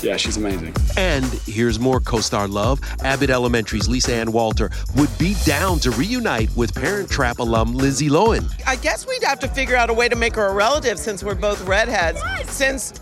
Yeah, 0.01 0.17
she's 0.17 0.37
amazing. 0.37 0.75
And 0.97 1.25
here's 1.47 1.79
more 1.79 2.01
co 2.01 2.21
star 2.21 2.47
love. 2.49 2.81
Abbott 3.03 3.31
Elementary's 3.31 3.89
Lisa 3.89 4.15
Ann 4.15 4.33
Walter 4.33 4.71
would 4.97 5.17
be 5.19 5.35
down 5.45 5.79
to 5.81 5.91
reunite 5.93 6.55
with 6.57 6.75
Parent 6.75 7.11
Trap 7.11 7.39
alum 7.39 7.75
Lindsay 7.75 8.09
Lohan. 8.09 8.51
I 8.67 8.77
guess 8.77 9.07
we'd 9.07 9.25
have 9.25 9.41
to 9.41 9.49
figure 9.49 9.77
out 9.77 9.91
a 9.91 9.95
way 9.95 10.09
to 10.09 10.17
make 10.17 10.35
her 10.37 10.47
a 10.47 10.55
relative 10.55 10.99
since 10.99 11.25
we're 11.25 11.35
both 11.35 11.67
redheads. 11.67 12.21
Since 12.45 13.01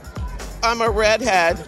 I'm 0.63 0.81
a 0.81 0.91
redhead, 0.91 1.59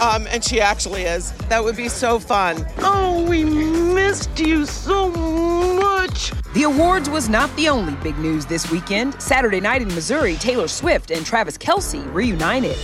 um, 0.00 0.26
and 0.28 0.44
she 0.44 0.60
actually 0.60 1.02
is. 1.02 1.32
That 1.48 1.62
would 1.64 1.76
be 1.76 1.88
so 1.88 2.18
fun. 2.18 2.66
Oh, 2.78 3.26
we 3.28 3.44
missed 3.44 4.38
you 4.38 4.66
so 4.66 5.10
much. 5.10 6.32
The 6.54 6.64
awards 6.64 7.10
was 7.10 7.28
not 7.28 7.54
the 7.56 7.68
only 7.68 7.94
big 8.02 8.18
news 8.18 8.46
this 8.46 8.70
weekend. 8.70 9.20
Saturday 9.20 9.60
night 9.60 9.82
in 9.82 9.88
Missouri, 9.88 10.36
Taylor 10.36 10.68
Swift 10.68 11.10
and 11.10 11.24
Travis 11.24 11.58
Kelce 11.58 12.02
reunited. 12.12 12.76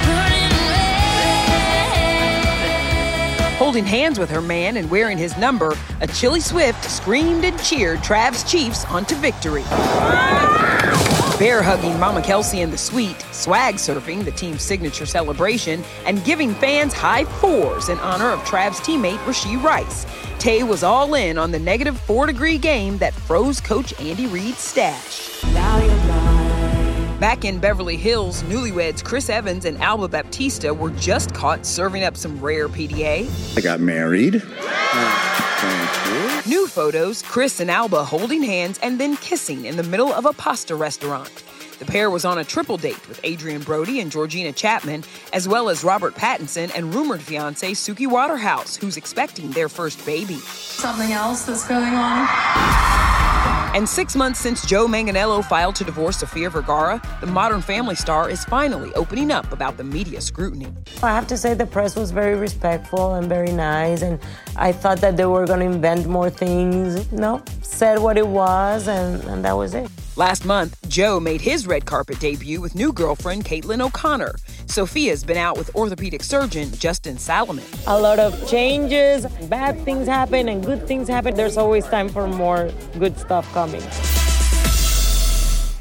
Holding 3.57 3.85
hands 3.85 4.19
with 4.19 4.31
her 4.31 4.41
man 4.41 4.77
and 4.79 4.91
wearing 4.91 5.17
his 5.17 5.39
number, 5.39 5.77
a 6.01 6.09
Chili 6.09 6.41
Swift 6.41 6.91
screamed 6.91 7.45
and 7.45 7.57
cheered 7.63 8.03
Trav's 8.03 8.43
Chiefs 8.43 8.85
onto 8.87 9.15
victory. 9.15 9.63
Bear 11.39 11.63
hugging 11.63 11.99
Mama 12.01 12.21
Kelce 12.21 12.61
in 12.61 12.73
the 12.73 12.79
suite, 12.79 13.25
swag 13.31 13.77
surfing, 13.77 14.25
the 14.25 14.33
team's 14.33 14.63
signature 14.63 15.07
celebration, 15.07 15.85
and 16.05 16.25
giving 16.25 16.53
fans 16.55 16.93
high 16.93 17.25
fours 17.25 17.91
in 17.91 17.99
honor 18.01 18.31
of 18.31 18.41
Trav's 18.41 18.81
teammate 18.81 19.19
Rashee 19.19 19.63
Rice. 19.63 20.05
Tay 20.41 20.65
was 20.65 20.83
all 20.83 21.15
in 21.15 21.39
on 21.39 21.53
the 21.53 21.59
negative 21.59 21.99
four 22.01 22.27
degree 22.27 22.59
game 22.59 22.99
that 22.99 23.15
froze 23.15 23.61
Coach 23.61 23.99
Andy 24.01 24.27
Reid's 24.27 24.59
stash. 24.59 25.45
Back 27.25 27.47
in 27.47 27.59
Beverly 27.59 27.97
Hills, 27.97 28.43
newlyweds 28.43 29.03
Chris 29.03 29.31
Evans 29.31 29.65
and 29.65 29.81
Alba 29.81 30.09
Baptista 30.09 30.75
were 30.75 30.91
just 30.91 31.33
caught 31.33 31.65
serving 31.65 32.05
up 32.05 32.19
some 32.19 32.39
rare 32.39 32.69
PDA. 32.69 33.57
I 33.57 33.63
got 33.63 33.81
married. 33.81 34.35
New 36.47 36.67
photos 36.67 37.23
Chris 37.23 37.61
and 37.61 37.71
Alba 37.71 38.05
holding 38.05 38.43
hands 38.43 38.79
and 38.83 39.01
then 39.01 39.17
kissing 39.17 39.65
in 39.65 39.79
the 39.79 39.83
middle 39.83 40.13
of 40.13 40.27
a 40.27 40.35
pasta 40.35 40.77
restaurant. 40.77 41.43
The 41.79 41.87
pair 41.87 42.11
was 42.11 42.27
on 42.27 42.37
a 42.37 42.45
triple 42.45 42.77
date 42.77 43.09
with 43.09 43.25
Adrien 43.25 43.63
Brody 43.63 44.01
and 44.01 44.13
Georgina 44.13 44.53
Chapman, 44.53 45.03
as 45.33 45.49
well 45.49 45.71
as 45.71 45.83
Robert 45.83 46.15
Pattinson 46.15 46.71
and 46.77 46.95
rumored 46.95 47.23
fiance 47.23 47.71
Suki 47.71 48.07
Waterhouse, 48.07 48.77
who's 48.77 48.99
expecting 48.99 49.51
their 49.53 49.71
first 49.71 50.05
baby. 50.05 50.37
Something 50.37 51.13
else 51.13 51.47
that's 51.47 51.67
going 51.67 51.95
on? 51.95 53.04
And 53.75 53.89
six 53.89 54.15
months 54.15 54.39
since 54.39 54.65
Joe 54.65 54.87
Manganiello 54.87 55.45
filed 55.45 55.75
to 55.75 55.85
divorce 55.85 56.19
Sofia 56.19 56.49
Vergara, 56.49 57.03
the 57.21 57.27
Modern 57.27 57.61
Family 57.61 57.97
star 57.97 58.31
is 58.31 58.45
finally 58.45 58.95
opening 58.95 59.33
up 59.33 59.53
about 59.53 59.77
the 59.77 59.83
media 59.83 60.21
scrutiny. 60.21 60.69
I 61.03 61.09
have 61.09 61.27
to 61.27 61.37
say 61.37 61.55
the 61.55 61.67
press 61.67 61.97
was 61.97 62.13
very 62.13 62.37
respectful 62.37 63.15
and 63.15 63.29
very 63.29 63.51
nice, 63.51 64.03
and 64.03 64.21
I 64.55 64.71
thought 64.71 65.01
that 65.01 65.17
they 65.17 65.27
were 65.27 65.45
going 65.45 65.59
to 65.59 65.67
invent 65.67 66.07
more 66.07 66.31
things. 66.31 67.11
No, 67.11 67.43
said 67.63 67.99
what 67.99 68.17
it 68.17 68.29
was, 68.29 68.87
and, 68.87 69.21
and 69.25 69.45
that 69.45 69.55
was 69.55 69.75
it. 69.75 69.91
Last 70.17 70.45
month, 70.45 70.79
Joe 70.89 71.19
made 71.19 71.41
his 71.41 71.67
red 71.67 71.87
carpet 71.87 72.21
debut 72.21 72.61
with 72.61 72.77
new 72.77 72.93
girlfriend 72.93 73.45
Caitlin 73.45 73.81
O'Connor. 73.85 74.37
Sofia's 74.67 75.25
been 75.25 75.37
out 75.37 75.59
with 75.59 75.75
orthopedic 75.75 76.23
surgeon 76.23 76.71
Justin 76.75 77.17
Saliman. 77.17 77.65
A 77.89 78.01
lot 78.01 78.21
of 78.21 78.49
changes, 78.49 79.27
bad 79.49 79.77
things 79.85 80.07
happen, 80.07 80.49
and 80.49 80.65
good 80.65 80.87
things 80.87 81.09
happen. 81.09 81.35
There's 81.35 81.57
always 81.57 81.85
time 81.87 82.09
for 82.09 82.29
more 82.29 82.71
good 82.97 83.19
stuff 83.19 83.53
coming. 83.53 83.81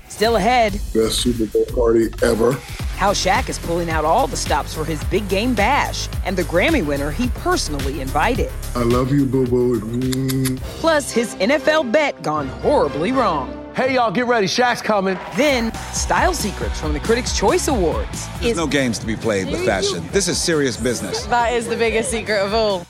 Still 0.10 0.38
ahead, 0.38 0.74
Best 0.96 1.22
Super 1.22 1.46
Bowl 1.46 1.66
party 1.66 2.10
ever. 2.24 2.54
how 2.98 3.14
Shaq 3.14 3.50
is 3.50 3.60
pulling 3.60 3.92
out 3.92 4.04
all 4.04 4.26
the 4.26 4.38
stops 4.38 4.74
for 4.74 4.84
his 4.84 5.04
big 5.06 5.28
game 5.30 5.54
bash, 5.54 6.08
and 6.26 6.36
the 6.36 6.44
Grammy 6.44 6.84
winner 6.84 7.12
he 7.12 7.28
personally 7.30 8.02
invited. 8.02 8.52
I 8.76 8.82
love 8.82 9.12
you, 9.12 9.26
boo 9.26 9.46
boo. 9.46 10.58
Plus, 10.80 11.12
his 11.12 11.36
NFL 11.36 11.92
bet 11.92 12.24
gone 12.24 12.48
horribly 12.48 13.12
wrong. 13.12 13.60
Hey, 13.76 13.96
y'all, 13.96 14.12
get 14.12 14.28
ready. 14.28 14.46
Shaq's 14.46 14.84
coming. 14.84 15.18
Then, 15.36 15.74
style 15.94 16.36
secrets 16.36 16.80
from 16.80 16.94
the 16.94 17.00
Critics' 17.00 17.36
Choice 17.36 17.68
Awards. 17.68 18.28
There's 18.40 18.56
no 18.56 18.68
games 18.68 19.00
to 19.00 19.06
be 19.08 19.16
played 19.16 19.48
with 19.50 19.66
fashion. 19.66 20.08
This 20.12 20.28
is 20.28 20.40
serious 20.40 20.78
business. 20.78 21.26
That 21.26 21.54
is 21.54 21.68
the 21.68 21.76
biggest 21.76 22.12
secret 22.12 22.40
of 22.40 22.54
all. 22.54 22.86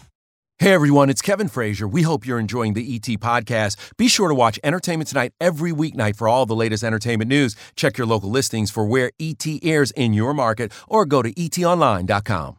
Hey 0.60 0.74
everyone, 0.74 1.10
it's 1.10 1.22
Kevin 1.22 1.48
Frazier. 1.48 1.88
We 1.88 2.04
hope 2.04 2.26
you're 2.26 2.40
enjoying 2.40 2.74
the 2.74 2.96
ET 2.96 3.20
podcast. 3.20 3.96
Be 3.98 4.08
sure 4.08 4.28
to 4.28 4.36
watch 4.36 4.60
Entertainment 4.64 5.10
Tonight 5.10 5.34
every 5.42 5.72
weeknight 5.72 6.16
for 6.16 6.28
all 6.28 6.46
the 6.46 6.56
latest 6.56 6.84
entertainment 6.84 7.30
news. 7.30 7.56
Check 7.76 7.98
your 7.98 8.06
local 8.06 8.30
listings 8.30 8.70
for 8.70 8.86
where 8.86 9.12
ET 9.20 9.46
airs 9.64 9.92
in 9.92 10.14
your 10.14 10.34
market 10.34 10.72
or 10.88 11.06
go 11.06 11.22
to 11.22 11.34
etonline.com. 11.34 12.58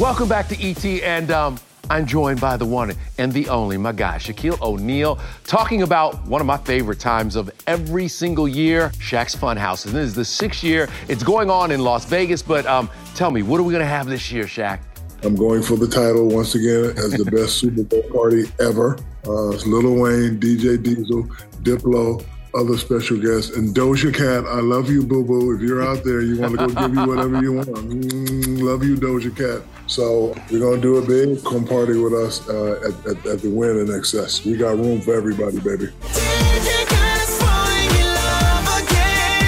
Welcome 0.00 0.28
back 0.28 0.48
to 0.48 0.60
ET, 0.60 0.84
and 0.84 1.30
um, 1.30 1.58
I'm 1.90 2.04
joined 2.04 2.40
by 2.40 2.56
the 2.58 2.66
one 2.66 2.92
and 3.16 3.32
the 3.32 3.48
only, 3.48 3.78
my 3.78 3.92
guy, 3.92 4.16
Shaquille 4.18 4.60
O'Neal, 4.60 5.18
talking 5.44 5.82
about 5.82 6.22
one 6.26 6.40
of 6.40 6.46
my 6.46 6.58
favorite 6.58 7.00
times 7.00 7.34
of 7.34 7.50
every 7.66 8.08
single 8.08 8.46
year, 8.46 8.90
Shaq's 8.98 9.34
Funhouse. 9.34 9.86
And 9.86 9.94
this 9.94 10.08
is 10.08 10.14
the 10.14 10.24
sixth 10.24 10.62
year. 10.62 10.88
It's 11.08 11.22
going 11.22 11.50
on 11.50 11.70
in 11.70 11.80
Las 11.80 12.04
Vegas, 12.04 12.42
but 12.42 12.66
um, 12.66 12.90
tell 13.14 13.30
me, 13.30 13.42
what 13.42 13.58
are 13.58 13.62
we 13.62 13.72
going 13.72 13.84
to 13.84 13.86
have 13.86 14.06
this 14.06 14.30
year, 14.30 14.44
Shaq? 14.44 14.80
I'm 15.22 15.34
going 15.34 15.62
for 15.62 15.76
the 15.76 15.88
title 15.88 16.28
once 16.28 16.54
again 16.54 16.96
as 16.98 17.12
the 17.12 17.24
best 17.24 17.54
Super 17.60 17.82
Bowl 17.82 18.02
party 18.12 18.44
ever. 18.60 18.98
Uh, 19.26 19.50
it's 19.50 19.66
Lil 19.66 19.94
Wayne, 19.94 20.38
DJ 20.38 20.80
Diesel, 20.82 21.24
Diplo, 21.62 22.24
other 22.54 22.76
special 22.76 23.18
guests, 23.18 23.56
and 23.56 23.74
Doja 23.74 24.14
Cat. 24.14 24.44
I 24.46 24.60
love 24.60 24.90
you, 24.90 25.02
boo 25.02 25.24
boo. 25.24 25.54
If 25.56 25.62
you're 25.62 25.82
out 25.82 26.04
there, 26.04 26.20
you 26.20 26.38
want 26.38 26.58
to 26.58 26.66
go 26.66 26.86
give 26.86 26.94
you 26.94 27.06
whatever 27.06 27.42
you 27.42 27.52
want. 27.54 27.68
Mm, 27.68 28.62
love 28.62 28.84
you, 28.84 28.96
Doja 28.96 29.34
Cat. 29.34 29.66
So 29.88 30.34
we're 30.50 30.60
gonna 30.60 30.80
do 30.80 30.98
it 30.98 31.08
big. 31.08 31.42
Come 31.44 31.66
party 31.66 31.98
with 31.98 32.12
us 32.12 32.46
uh, 32.46 32.78
at, 32.86 33.06
at, 33.06 33.26
at 33.26 33.38
the 33.40 33.48
Wynn 33.48 33.78
in 33.78 33.86
XS. 33.86 34.44
We 34.44 34.56
got 34.56 34.76
room 34.76 35.00
for 35.00 35.14
everybody, 35.14 35.58
baby. 35.60 35.88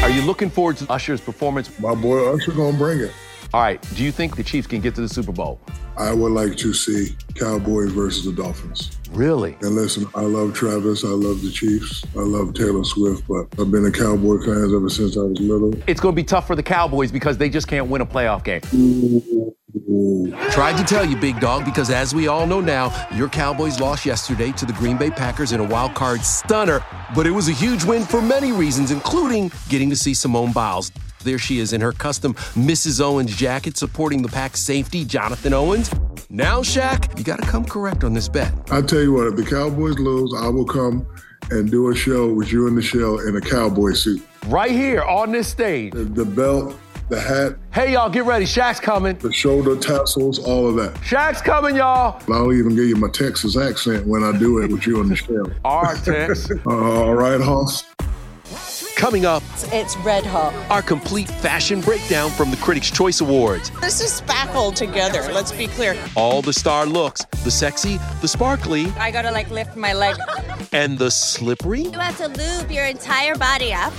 Are 0.03 0.09
you 0.09 0.23
looking 0.23 0.49
forward 0.49 0.79
to 0.79 0.91
Usher's 0.91 1.21
performance? 1.21 1.79
My 1.79 1.95
boy 1.95 2.35
Usher 2.35 2.53
gonna 2.53 2.77
bring 2.77 3.01
it. 3.01 3.13
All 3.53 3.61
right. 3.61 3.85
Do 3.95 4.05
you 4.05 4.13
think 4.13 4.37
the 4.37 4.45
Chiefs 4.45 4.67
can 4.67 4.81
get 4.81 4.95
to 4.95 5.01
the 5.01 5.09
Super 5.09 5.33
Bowl? 5.33 5.61
I 5.97 6.13
would 6.13 6.33
like 6.33 6.57
to 6.59 6.73
see 6.73 7.17
Cowboys 7.35 7.91
versus 7.93 8.25
the 8.25 8.33
Dolphins. 8.33 8.97
Really? 9.11 9.57
And 9.61 9.75
listen, 9.75 10.07
I 10.15 10.21
love 10.21 10.55
Travis. 10.55 11.05
I 11.05 11.09
love 11.09 11.43
the 11.43 11.51
Chiefs. 11.51 12.05
I 12.17 12.21
love 12.21 12.55
Taylor 12.55 12.85
Swift, 12.85 13.27
but 13.29 13.47
I've 13.61 13.71
been 13.71 13.85
a 13.85 13.91
Cowboy 13.91 14.39
fan 14.45 14.73
ever 14.75 14.89
since 14.89 15.17
I 15.17 15.23
was 15.23 15.41
little. 15.41 15.75
It's 15.89 16.01
going 16.01 16.15
to 16.15 16.17
be 16.17 16.25
tough 16.25 16.47
for 16.47 16.55
the 16.55 16.63
Cowboys 16.63 17.11
because 17.11 17.37
they 17.39 17.51
just 17.51 17.67
can't 17.67 17.89
win 17.89 18.01
a 18.01 18.07
playoff 18.07 18.45
game. 18.45 18.61
Tried 20.53 20.77
to 20.79 20.85
tell 20.85 21.05
you, 21.05 21.17
big 21.17 21.41
dog, 21.41 21.65
because 21.65 21.91
as 21.91 22.15
we 22.15 22.29
all 22.29 22.47
know 22.47 22.61
now, 22.61 23.09
your 23.15 23.29
Cowboys 23.29 23.81
lost 23.81 24.07
yesterday 24.07 24.53
to 24.53 24.65
the 24.65 24.73
Green 24.75 24.97
Bay 24.97 25.11
Packers 25.11 25.53
in 25.53 25.61
a 25.61 25.65
wild 25.65 25.95
card 25.95 26.21
stunner, 26.23 26.85
but 27.15 27.27
it 27.27 27.31
was 27.31 27.49
a 27.49 27.53
huge 27.53 27.85
win 27.85 28.05
for 28.05 28.23
many 28.23 28.53
reasons, 28.53 28.91
including 28.91 29.51
getting 29.69 29.91
to 29.91 29.97
see 29.97 30.15
Simone 30.15 30.53
Biles. 30.53 30.93
There 31.23 31.39
she 31.39 31.59
is 31.59 31.73
in 31.73 31.81
her 31.81 31.93
custom 31.93 32.35
Mrs. 32.55 33.01
Owens 33.01 33.35
jacket 33.37 33.77
supporting 33.77 34.23
the 34.23 34.29
Pack 34.29 34.57
safety, 34.57 35.05
Jonathan 35.05 35.53
Owens. 35.53 35.91
Now, 36.31 36.61
Shaq, 36.61 37.19
you 37.19 37.25
gotta 37.25 37.43
come 37.47 37.65
correct 37.65 38.05
on 38.05 38.15
this 38.15 38.29
bet. 38.29 38.53
I 38.71 38.83
tell 38.83 39.01
you 39.01 39.13
what, 39.13 39.27
if 39.27 39.37
the 39.37 39.45
Cowboys 39.45 39.99
lose, 39.99 40.33
I 40.39 40.49
will 40.49 40.65
come 40.65 41.07
and 41.51 41.71
do 41.71 41.91
a 41.91 41.95
show 41.95 42.33
with 42.33 42.53
you 42.53 42.69
in 42.69 42.75
the 42.77 42.83
shell 42.83 43.19
in 43.21 43.37
a 43.37 43.41
cowboy 43.41 43.93
suit. 43.93 44.23
Right 44.47 44.71
here 44.71 45.03
on 45.03 45.33
this 45.33 45.49
stage. 45.49 45.93
The, 45.93 46.05
the 46.05 46.25
belt, 46.25 46.77
the 47.09 47.21
hat. 47.21 47.57
Hey, 47.73 47.95
y'all, 47.95 48.09
get 48.09 48.25
ready. 48.25 48.45
Shaq's 48.45 48.79
coming. 48.79 49.17
The 49.19 49.33
shoulder 49.33 49.75
tassels, 49.77 50.39
all 50.39 50.69
of 50.69 50.77
that. 50.77 50.95
Shaq's 51.03 51.43
coming, 51.43 51.75
y'all. 51.77 52.23
I'll 52.33 52.53
even 52.53 52.77
give 52.77 52.85
you 52.85 52.95
my 52.97 53.09
Texas 53.11 53.57
accent 53.57 54.07
when 54.07 54.23
I 54.23 54.39
do 54.39 54.59
it 54.63 54.71
with 54.71 54.87
you 54.87 55.01
in 55.01 55.09
the 55.09 55.17
shell. 55.17 55.51
All 55.65 55.83
right, 55.83 55.99
Tex. 56.05 56.49
uh, 56.51 56.57
all 56.71 57.15
right, 57.15 57.41
Hoss. 57.41 57.85
Coming 59.01 59.25
up, 59.25 59.43
it's 59.73 59.97
red 59.97 60.27
hot. 60.27 60.53
Our 60.71 60.83
complete 60.83 61.27
fashion 61.27 61.81
breakdown 61.81 62.31
from 62.31 62.51
the 62.51 62.59
Critics' 62.59 62.91
Choice 62.91 63.23
Awards. 63.23 63.71
This 63.81 64.03
is 64.03 64.13
spackled 64.13 64.77
together, 64.77 65.23
let's 65.33 65.53
be 65.53 65.69
clear. 65.69 65.97
All 66.17 66.43
the 66.43 66.53
star 66.53 66.85
looks 66.85 67.25
the 67.43 67.51
sexy, 67.51 67.97
the 68.21 68.29
sparkly, 68.29 68.89
I 68.99 69.11
gotta 69.11 69.31
like 69.31 69.49
lift 69.49 69.75
my 69.75 69.95
leg. 69.95 70.17
and 70.73 70.99
the 70.99 71.11
slippery. 71.11 71.85
You 71.85 71.93
have 71.93 72.19
to 72.19 72.29
lube 72.29 72.71
your 72.71 72.85
entire 72.85 73.35
body 73.37 73.73
up. 73.73 73.95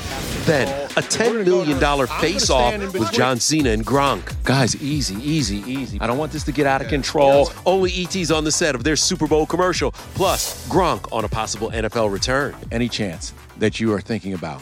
Then 0.45 0.67
a 0.91 1.01
$10 1.01 1.45
million 1.45 2.07
face 2.21 2.51
off 2.51 2.93
with 2.93 3.11
John 3.11 3.39
Cena 3.39 3.71
and 3.71 3.83
Gronk. 3.83 4.43
Guys, 4.43 4.79
easy, 4.83 5.15
easy, 5.15 5.63
easy. 5.65 5.99
I 5.99 6.05
don't 6.05 6.19
want 6.19 6.31
this 6.31 6.43
to 6.43 6.51
get 6.51 6.67
out 6.67 6.79
of 6.79 6.89
control. 6.89 7.49
Only 7.65 7.91
ET's 8.03 8.29
on 8.29 8.43
the 8.43 8.51
set 8.51 8.75
of 8.75 8.83
their 8.83 8.95
Super 8.95 9.25
Bowl 9.25 9.47
commercial. 9.47 9.93
Plus, 10.13 10.69
Gronk 10.69 11.11
on 11.11 11.25
a 11.25 11.27
possible 11.27 11.71
NFL 11.71 12.13
return. 12.13 12.55
Any 12.71 12.87
chance 12.87 13.33
that 13.57 13.79
you 13.79 13.91
are 13.93 13.99
thinking 13.99 14.33
about 14.33 14.61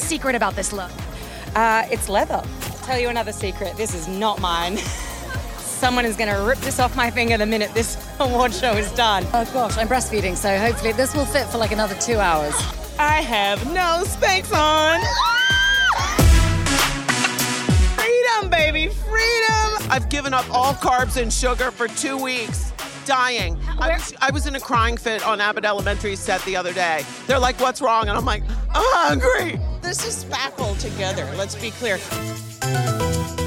A 0.00 0.04
secret 0.04 0.34
about 0.34 0.54
this 0.54 0.72
look. 0.72 0.90
Uh, 1.54 1.86
it's 1.90 2.08
leather. 2.08 2.42
Tell 2.82 2.98
you 2.98 3.08
another 3.08 3.32
secret. 3.32 3.76
This 3.76 3.94
is 3.94 4.06
not 4.08 4.40
mine. 4.40 4.76
Someone 5.58 6.04
is 6.04 6.16
going 6.16 6.34
to 6.34 6.40
rip 6.42 6.58
this 6.58 6.78
off 6.78 6.96
my 6.96 7.10
finger 7.10 7.36
the 7.36 7.46
minute 7.46 7.72
this 7.74 7.96
award 8.20 8.52
show 8.52 8.72
is 8.72 8.90
done. 8.92 9.24
Oh 9.32 9.48
gosh, 9.52 9.76
I'm 9.76 9.88
breastfeeding, 9.88 10.36
so 10.36 10.56
hopefully 10.58 10.92
this 10.92 11.14
will 11.14 11.26
fit 11.26 11.46
for 11.46 11.58
like 11.58 11.72
another 11.72 11.94
two 11.96 12.18
hours. 12.18 12.54
I 12.98 13.20
have 13.22 13.64
no 13.66 14.02
Spanx 14.04 14.52
on. 14.54 15.00
Freedom, 17.98 18.50
baby, 18.50 18.88
freedom. 18.88 19.90
I've 19.90 20.08
given 20.08 20.32
up 20.34 20.48
all 20.50 20.74
carbs 20.74 21.20
and 21.20 21.32
sugar 21.32 21.70
for 21.70 21.88
two 21.88 22.16
weeks. 22.16 22.72
Dying. 23.04 23.58
I 23.78 23.92
was, 23.92 24.14
I 24.20 24.30
was 24.30 24.46
in 24.46 24.56
a 24.56 24.60
crying 24.60 24.96
fit 24.96 25.24
on 25.24 25.40
Abbott 25.40 25.64
Elementary 25.64 26.16
set 26.16 26.42
the 26.42 26.56
other 26.56 26.72
day. 26.72 27.04
They're 27.26 27.38
like, 27.38 27.60
what's 27.60 27.80
wrong? 27.80 28.08
And 28.08 28.16
I'm 28.18 28.24
like, 28.24 28.42
I'm 28.74 29.20
hungry. 29.20 29.60
This 29.86 30.04
is 30.04 30.16
spackled 30.16 30.80
together, 30.80 31.32
let's 31.36 31.54
be 31.54 31.70
clear. 31.70 31.98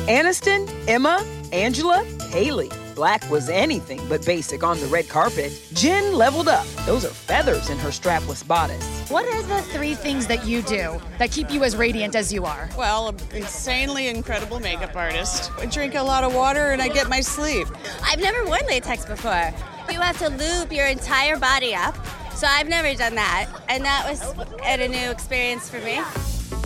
Aniston, 0.08 0.70
Emma, 0.88 1.22
Angela, 1.52 2.06
Haley. 2.30 2.70
Black 2.96 3.30
was 3.30 3.50
anything 3.50 4.00
but 4.08 4.26
basic 4.26 4.64
on 4.64 4.80
the 4.80 4.86
red 4.86 5.10
carpet. 5.10 5.52
Jen 5.74 6.14
leveled 6.14 6.48
up. 6.48 6.66
Those 6.86 7.04
are 7.04 7.10
feathers 7.10 7.70
in 7.70 7.78
her 7.80 7.90
strapless 7.90 8.48
bodice. 8.48 9.10
What 9.10 9.26
are 9.26 9.42
the 9.44 9.62
three 9.74 9.96
things 9.96 10.28
that 10.28 10.46
you 10.46 10.62
do 10.62 11.02
that 11.18 11.30
keep 11.30 11.52
you 11.52 11.66
as 11.66 11.76
radiant 11.76 12.16
as 12.16 12.32
you 12.32 12.46
are? 12.46 12.70
Well, 12.78 13.10
an 13.10 13.18
insanely 13.34 14.08
incredible 14.08 14.62
makeup 14.62 14.96
artist. 14.96 15.52
I 15.58 15.66
drink 15.66 15.96
a 15.96 16.04
lot 16.04 16.24
of 16.24 16.34
water 16.34 16.72
and 16.72 16.82
I 16.82 16.88
get 16.88 17.10
my 17.10 17.20
sleep. 17.20 17.68
I've 18.02 18.22
never 18.22 18.46
worn 18.46 18.62
latex 18.66 19.06
before. 19.06 19.52
You 19.92 20.00
have 20.00 20.18
to 20.20 20.30
lube 20.30 20.72
your 20.72 20.88
entire 20.88 21.38
body 21.38 21.76
up. 21.76 21.98
So 22.34 22.48
I've 22.50 22.70
never 22.70 22.94
done 22.96 23.16
that. 23.16 23.50
And 23.68 23.84
that 23.84 24.10
was 24.10 24.22
a 24.64 24.88
new 24.88 25.12
experience 25.12 25.70
for 25.70 25.80
me. 25.82 26.00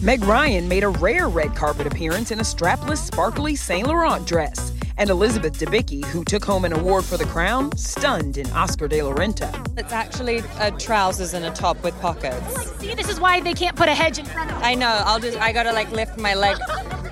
Meg 0.02 0.24
Ryan 0.24 0.68
made 0.68 0.84
a 0.84 0.90
rare 0.90 1.30
red 1.30 1.56
carpet 1.56 1.88
appearance 1.88 2.32
in 2.32 2.40
a 2.40 2.44
strapless, 2.44 2.98
sparkly 2.98 3.56
Saint 3.56 3.88
Laurent 3.88 4.28
dress. 4.28 4.74
And 4.98 5.10
Elizabeth 5.10 5.58
Debicki, 5.58 6.06
who 6.06 6.24
took 6.24 6.46
home 6.46 6.66
an 6.66 6.74
award 6.74 7.04
for 7.04 7.18
The 7.18 7.26
Crown, 7.26 7.76
stunned 7.76 8.38
in 8.38 8.50
Oscar 8.52 8.88
de 8.88 9.02
la 9.02 9.14
Renta. 9.14 9.52
It's 9.78 9.92
actually 9.92 10.44
a 10.60 10.72
trousers 10.72 11.34
and 11.34 11.46
a 11.46 11.52
top 11.52 11.82
with 11.84 12.00
pockets. 12.00 12.36
Oh, 12.50 12.76
see, 12.80 12.94
this 12.94 13.10
is 13.10 13.20
why 13.20 13.40
they 13.40 13.54
can't 13.54 13.76
put 13.76 13.90
a 13.90 13.96
hedge 13.96 14.20
in 14.20 14.26
front 14.26 14.52
of 14.52 14.58
it. 14.58 14.64
I 14.64 14.76
know. 14.76 15.02
I'll 15.06 15.20
just. 15.20 15.40
I 15.40 15.52
gotta 15.52 15.72
like 15.72 15.92
lift 15.92 16.20
my 16.20 16.36
leg, 16.36 16.58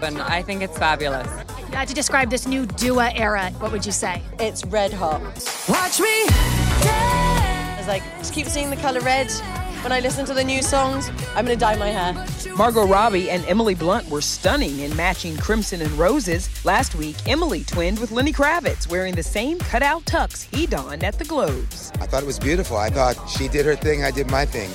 and 0.01 0.21
I 0.21 0.43
think 0.43 0.61
it's 0.61 0.77
fabulous. 0.77 1.27
If 1.57 1.69
you 1.69 1.75
had 1.75 1.87
to 1.87 1.95
describe 1.95 2.29
this 2.29 2.45
new 2.45 2.67
Dua 2.67 3.11
era, 3.15 3.49
what 3.59 3.71
would 3.71 3.85
you 3.85 3.91
say? 3.91 4.21
It's 4.39 4.63
red 4.65 4.93
hot. 4.93 5.21
Watch 5.67 5.99
me. 5.99 6.25
I 6.27 7.75
was 7.79 7.87
like, 7.87 8.03
just 8.19 8.33
keep 8.33 8.45
seeing 8.45 8.69
the 8.69 8.75
color 8.75 8.99
red. 9.01 9.31
When 9.81 9.91
I 9.91 9.99
listen 9.99 10.27
to 10.27 10.35
the 10.35 10.43
new 10.43 10.61
songs, 10.61 11.09
I'm 11.35 11.43
gonna 11.43 11.55
dye 11.55 11.75
my 11.75 11.87
hair. 11.87 12.13
Margot 12.55 12.85
Robbie 12.85 13.31
and 13.31 13.43
Emily 13.45 13.73
Blunt 13.73 14.07
were 14.09 14.21
stunning 14.21 14.77
in 14.81 14.95
matching 14.95 15.35
crimson 15.37 15.81
and 15.81 15.91
roses. 15.93 16.47
Last 16.63 16.93
week, 16.93 17.15
Emily 17.27 17.63
twinned 17.63 17.97
with 17.97 18.11
Lenny 18.11 18.31
Kravitz, 18.31 18.87
wearing 18.87 19.15
the 19.15 19.23
same 19.23 19.57
cutout 19.57 20.05
tux 20.05 20.43
he 20.55 20.67
donned 20.67 21.03
at 21.03 21.17
the 21.17 21.25
Globes. 21.25 21.91
I 21.99 22.05
thought 22.05 22.21
it 22.21 22.27
was 22.27 22.37
beautiful. 22.37 22.77
I 22.77 22.91
thought 22.91 23.27
she 23.27 23.47
did 23.47 23.65
her 23.65 23.75
thing, 23.75 24.03
I 24.03 24.11
did 24.11 24.29
my 24.29 24.45
thing. 24.45 24.69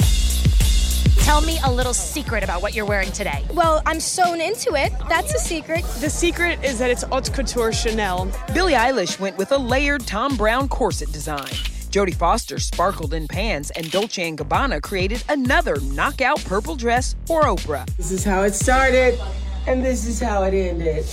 Tell 1.24 1.40
me 1.40 1.60
a 1.64 1.70
little 1.70 1.94
secret 1.94 2.42
about 2.42 2.60
what 2.60 2.74
you're 2.74 2.84
wearing 2.84 3.12
today. 3.12 3.44
Well, 3.52 3.82
I'm 3.86 4.00
sewn 4.00 4.40
into 4.40 4.74
it. 4.74 4.92
That's 5.08 5.32
a 5.34 5.38
secret. 5.38 5.84
The 6.00 6.10
secret 6.10 6.64
is 6.64 6.80
that 6.80 6.90
it's 6.90 7.04
haute 7.04 7.32
couture 7.32 7.72
Chanel. 7.72 8.28
Billie 8.52 8.72
Eilish 8.74 9.20
went 9.20 9.38
with 9.38 9.52
a 9.52 9.58
layered 9.58 10.02
Thom 10.02 10.36
Browne 10.36 10.68
corset 10.68 11.12
design. 11.12 11.52
Jodie 11.96 12.14
Foster 12.14 12.58
sparkled 12.58 13.14
in 13.14 13.26
pants, 13.26 13.70
and 13.70 13.90
Dolce 13.90 14.30
& 14.32 14.36
Gabbana 14.36 14.82
created 14.82 15.24
another 15.30 15.80
knockout 15.80 16.44
purple 16.44 16.76
dress 16.76 17.16
for 17.24 17.44
Oprah. 17.44 17.86
This 17.96 18.10
is 18.10 18.22
how 18.22 18.42
it 18.42 18.52
started, 18.52 19.18
and 19.66 19.82
this 19.82 20.06
is 20.06 20.20
how 20.20 20.42
it 20.42 20.52
ended. 20.52 21.06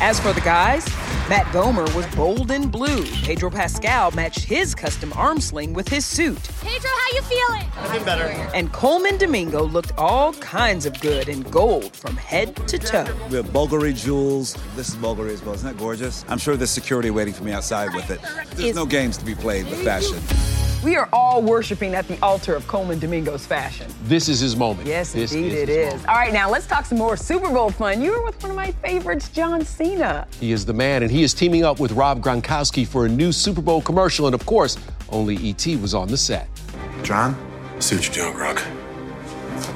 As 0.00 0.20
for 0.20 0.32
the 0.32 0.40
guys, 0.40 0.84
Matt 1.28 1.46
Bomer 1.46 1.92
was 1.94 2.06
bold 2.14 2.50
in 2.50 2.68
blue. 2.68 3.04
Pedro 3.22 3.48
Pascal 3.48 4.10
matched 4.10 4.40
his 4.40 4.74
custom 4.74 5.12
arm 5.14 5.40
sling 5.40 5.72
with 5.72 5.88
his 5.88 6.04
suit. 6.04 6.42
Pedro, 6.60 6.90
how 6.90 7.14
you 7.14 7.22
feeling? 7.22 7.66
I've 7.76 8.04
better. 8.04 8.24
And 8.54 8.72
Colman 8.72 9.16
Domingo 9.16 9.62
looked 9.62 9.92
all 9.96 10.34
kinds 10.34 10.84
of 10.84 11.00
good 11.00 11.28
in 11.28 11.42
gold 11.42 11.96
from 11.96 12.16
head 12.16 12.54
to 12.68 12.78
toe. 12.78 13.06
We 13.30 13.36
have 13.36 13.46
Bulgari 13.46 13.94
jewels. 13.94 14.56
This 14.76 14.88
is 14.88 14.96
Bulgari 14.96 15.30
as 15.30 15.42
well. 15.42 15.54
Isn't 15.54 15.68
that 15.68 15.78
gorgeous? 15.78 16.24
I'm 16.28 16.38
sure 16.38 16.56
there's 16.56 16.70
security 16.70 17.10
waiting 17.10 17.32
for 17.32 17.44
me 17.44 17.52
outside 17.52 17.94
with 17.94 18.10
it. 18.10 18.20
There's 18.56 18.76
no 18.76 18.84
games 18.86 19.16
to 19.18 19.24
be 19.24 19.34
played 19.34 19.66
with 19.66 19.82
fashion. 19.84 20.18
We 20.84 20.96
are 20.96 21.08
all 21.14 21.40
worshiping 21.40 21.94
at 21.94 22.06
the 22.08 22.20
altar 22.20 22.54
of 22.54 22.66
Colman 22.68 22.98
Domingo's 22.98 23.46
fashion. 23.46 23.86
This 24.02 24.28
is 24.28 24.38
his 24.40 24.54
moment. 24.54 24.86
Yes, 24.86 25.12
This 25.14 25.32
indeed 25.32 25.52
is 25.54 25.62
it 25.62 25.68
his 25.70 25.76
is. 25.78 25.92
moment. 25.92 26.08
All 26.08 26.14
right, 26.16 26.32
now 26.32 26.50
let's 26.50 26.66
talk 26.66 26.84
some 26.84 26.98
more 26.98 27.16
Super 27.16 27.48
Bowl 27.48 27.70
fun. 27.70 28.02
You 28.02 28.10
were 28.12 28.22
with 28.22 28.42
one 28.42 28.50
of 28.50 28.56
my 28.56 28.70
favorites, 28.70 29.30
John 29.30 29.64
Cena. 29.64 30.26
He 30.38 30.52
is 30.52 30.66
the 30.66 30.74
man, 30.74 31.02
and 31.02 31.10
he 31.10 31.22
is 31.22 31.32
teaming 31.32 31.64
up 31.64 31.80
with 31.80 31.92
Rob 31.92 32.20
Gronkowski 32.22 32.86
for 32.86 33.06
a 33.06 33.08
new 33.08 33.32
Super 33.32 33.62
Bowl 33.62 33.80
commercial. 33.80 34.26
And 34.26 34.34
of 34.34 34.44
course, 34.44 34.76
only 35.08 35.36
ET 35.48 35.64
was 35.80 35.94
on 35.94 36.08
the 36.08 36.18
set. 36.18 36.48
John, 37.02 37.34
see 37.78 37.96
what 37.96 38.14
you're 38.14 38.30
doing, 38.30 38.36
Gronk. 38.36 38.62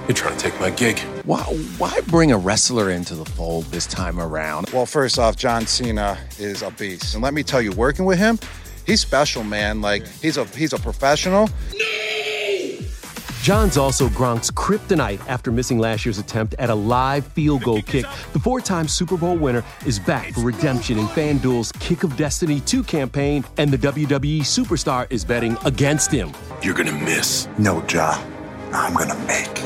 You're 0.09 0.15
trying 0.15 0.37
to 0.37 0.43
take 0.51 0.61
my 0.61 0.69
gig. 0.69 0.99
Why, 1.25 1.39
why 1.79 2.01
bring 2.09 2.33
a 2.33 2.37
wrestler 2.39 2.91
into 2.91 3.15
the 3.15 3.25
fold 3.25 3.65
this 3.67 3.87
time 3.87 4.21
around? 4.21 4.69
Well, 4.75 4.85
first 4.85 5.19
off, 5.19 5.37
John 5.37 5.67
Cena 5.67 6.19
is 6.39 6.61
a 6.61 6.71
beast. 6.73 7.15
And 7.15 7.23
let 7.23 7.33
me 7.33 7.43
tell 7.43 7.63
you, 7.63 7.73
working 7.73 8.05
with 8.05 8.19
him, 8.19 8.39
he's 8.89 9.01
special, 9.01 9.45
man. 9.45 9.81
Like 9.81 10.05
he's 10.09 10.37
a 10.37 10.45
he's 10.47 10.73
a 10.73 10.79
professional. 10.79 11.49
John's 13.43 13.79
also 13.79 14.09
Gronk's 14.09 14.51
kryptonite 14.51 15.21
after 15.27 15.51
missing 15.51 15.79
last 15.79 16.05
year's 16.05 16.19
attempt 16.19 16.55
at 16.59 16.69
a 16.69 16.75
live 16.75 17.27
field 17.29 17.63
goal 17.63 17.81
kick. 17.81 18.05
The 18.33 18.39
four 18.39 18.61
time 18.61 18.89
Super 18.89 19.17
Bowl 19.17 19.37
winner 19.37 19.65
is 19.87 19.99
back 19.99 20.35
for 20.35 20.41
redemption 20.41 20.99
in 20.99 21.07
FanDuel's 21.07 21.73
Kick 21.73 22.03
of 22.03 22.15
Destiny 22.17 22.61
2 22.61 22.83
campaign, 22.83 23.45
and 23.57 23.71
the 23.71 23.79
WWE 23.79 24.41
superstar 24.41 25.07
is 25.11 25.25
betting 25.25 25.57
against 25.65 26.11
him. 26.11 26.33
You're 26.63 26.75
gonna 26.75 26.93
miss. 26.93 27.49
No, 27.59 27.83
Ja. 27.89 28.23
I'm 28.73 28.93
gonna 28.93 29.19
make. 29.27 29.63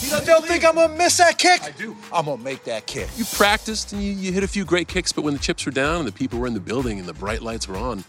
You 0.00 0.26
don't 0.26 0.44
think 0.44 0.64
I'm 0.64 0.74
gonna 0.74 0.96
miss 0.96 1.18
that 1.18 1.38
kick? 1.38 1.62
I 1.62 1.70
do. 1.70 1.96
I'm 2.12 2.24
gonna 2.24 2.42
make 2.42 2.64
that 2.64 2.86
kick. 2.86 3.08
You 3.16 3.24
practiced 3.32 3.92
and 3.92 4.02
you, 4.02 4.12
you 4.12 4.32
hit 4.32 4.42
a 4.42 4.48
few 4.48 4.64
great 4.64 4.88
kicks, 4.88 5.12
but 5.12 5.22
when 5.22 5.34
the 5.34 5.40
chips 5.40 5.64
were 5.66 5.72
down 5.72 5.98
and 6.00 6.08
the 6.08 6.12
people 6.12 6.40
were 6.40 6.48
in 6.48 6.54
the 6.54 6.60
building 6.60 6.98
and 6.98 7.06
the 7.06 7.14
bright 7.14 7.42
lights 7.42 7.68
were 7.68 7.76
on, 7.76 8.02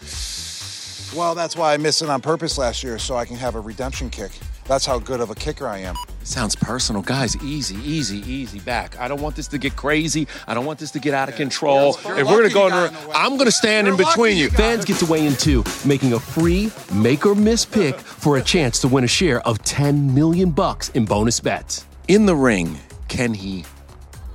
Well, 1.16 1.36
that's 1.36 1.58
why 1.58 1.74
I 1.74 1.78
missed 1.78 2.02
it 2.02 2.10
on 2.10 2.22
purpose 2.22 2.58
last 2.58 2.84
year, 2.84 2.98
so 2.98 3.16
I 3.18 3.26
can 3.26 3.36
have 3.36 3.56
a 3.56 3.60
redemption 3.60 4.10
kick. 4.10 4.32
That's 4.66 4.86
how 4.86 5.00
good 5.00 5.20
of 5.20 5.30
a 5.30 5.36
kicker 5.36 5.68
I 5.68 5.80
am. 5.80 5.96
Sounds 6.24 6.56
personal. 6.56 7.02
Guys, 7.02 7.36
easy, 7.44 7.76
easy, 7.84 8.20
easy 8.32 8.60
back. 8.60 8.98
I 8.98 9.10
don't 9.10 9.22
want 9.22 9.36
this 9.36 9.48
to 9.50 9.58
get 9.58 9.76
crazy. 9.76 10.28
I 10.48 10.54
don't 10.54 10.66
want 10.66 10.80
this 10.80 10.92
to 10.92 11.00
get 11.00 11.14
out 11.14 11.28
of 11.28 11.36
control. 11.36 11.96
if 11.98 12.06
we're 12.06 12.24
gonna 12.24 12.50
go 12.54 12.70
under, 12.70 12.96
I'm 13.14 13.38
gonna 13.38 13.52
stand 13.52 13.90
in 13.90 13.98
between 13.98 14.38
you. 14.38 14.50
Fans 14.50 14.86
get 14.86 14.98
to 14.98 15.06
weigh 15.06 15.26
in 15.26 15.36
too, 15.36 15.64
making 15.86 16.14
a 16.14 16.20
free 16.20 16.72
make 16.94 17.26
or 17.26 17.36
miss 17.36 17.66
pick 17.66 18.00
for 18.00 18.38
a 18.38 18.42
chance 18.42 18.80
to 18.80 18.88
win 18.88 19.04
a 19.04 19.08
share 19.08 19.46
of 19.46 19.62
10 19.64 20.14
million 20.14 20.52
bucks 20.52 20.90
in 20.90 21.06
bonus 21.06 21.42
bets. 21.42 21.86
In 22.08 22.26
the 22.26 22.36
ring, 22.36 22.78
can 23.10 23.34
he 23.34 23.66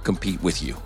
compete 0.02 0.42
with 0.42 0.62
you? 0.62 0.76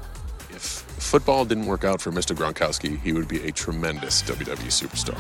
If 1.11 1.15
football 1.15 1.45
didn't 1.45 1.67
work 1.67 1.83
out 1.83 2.01
for 2.01 2.13
Mr. 2.13 2.37
Gronkowski, 2.37 3.01
he 3.01 3.13
would 3.13 3.27
be 3.27 3.45
a 3.45 3.51
tremendous 3.51 4.23
WWE 4.23 4.69
superstar. 4.69 5.19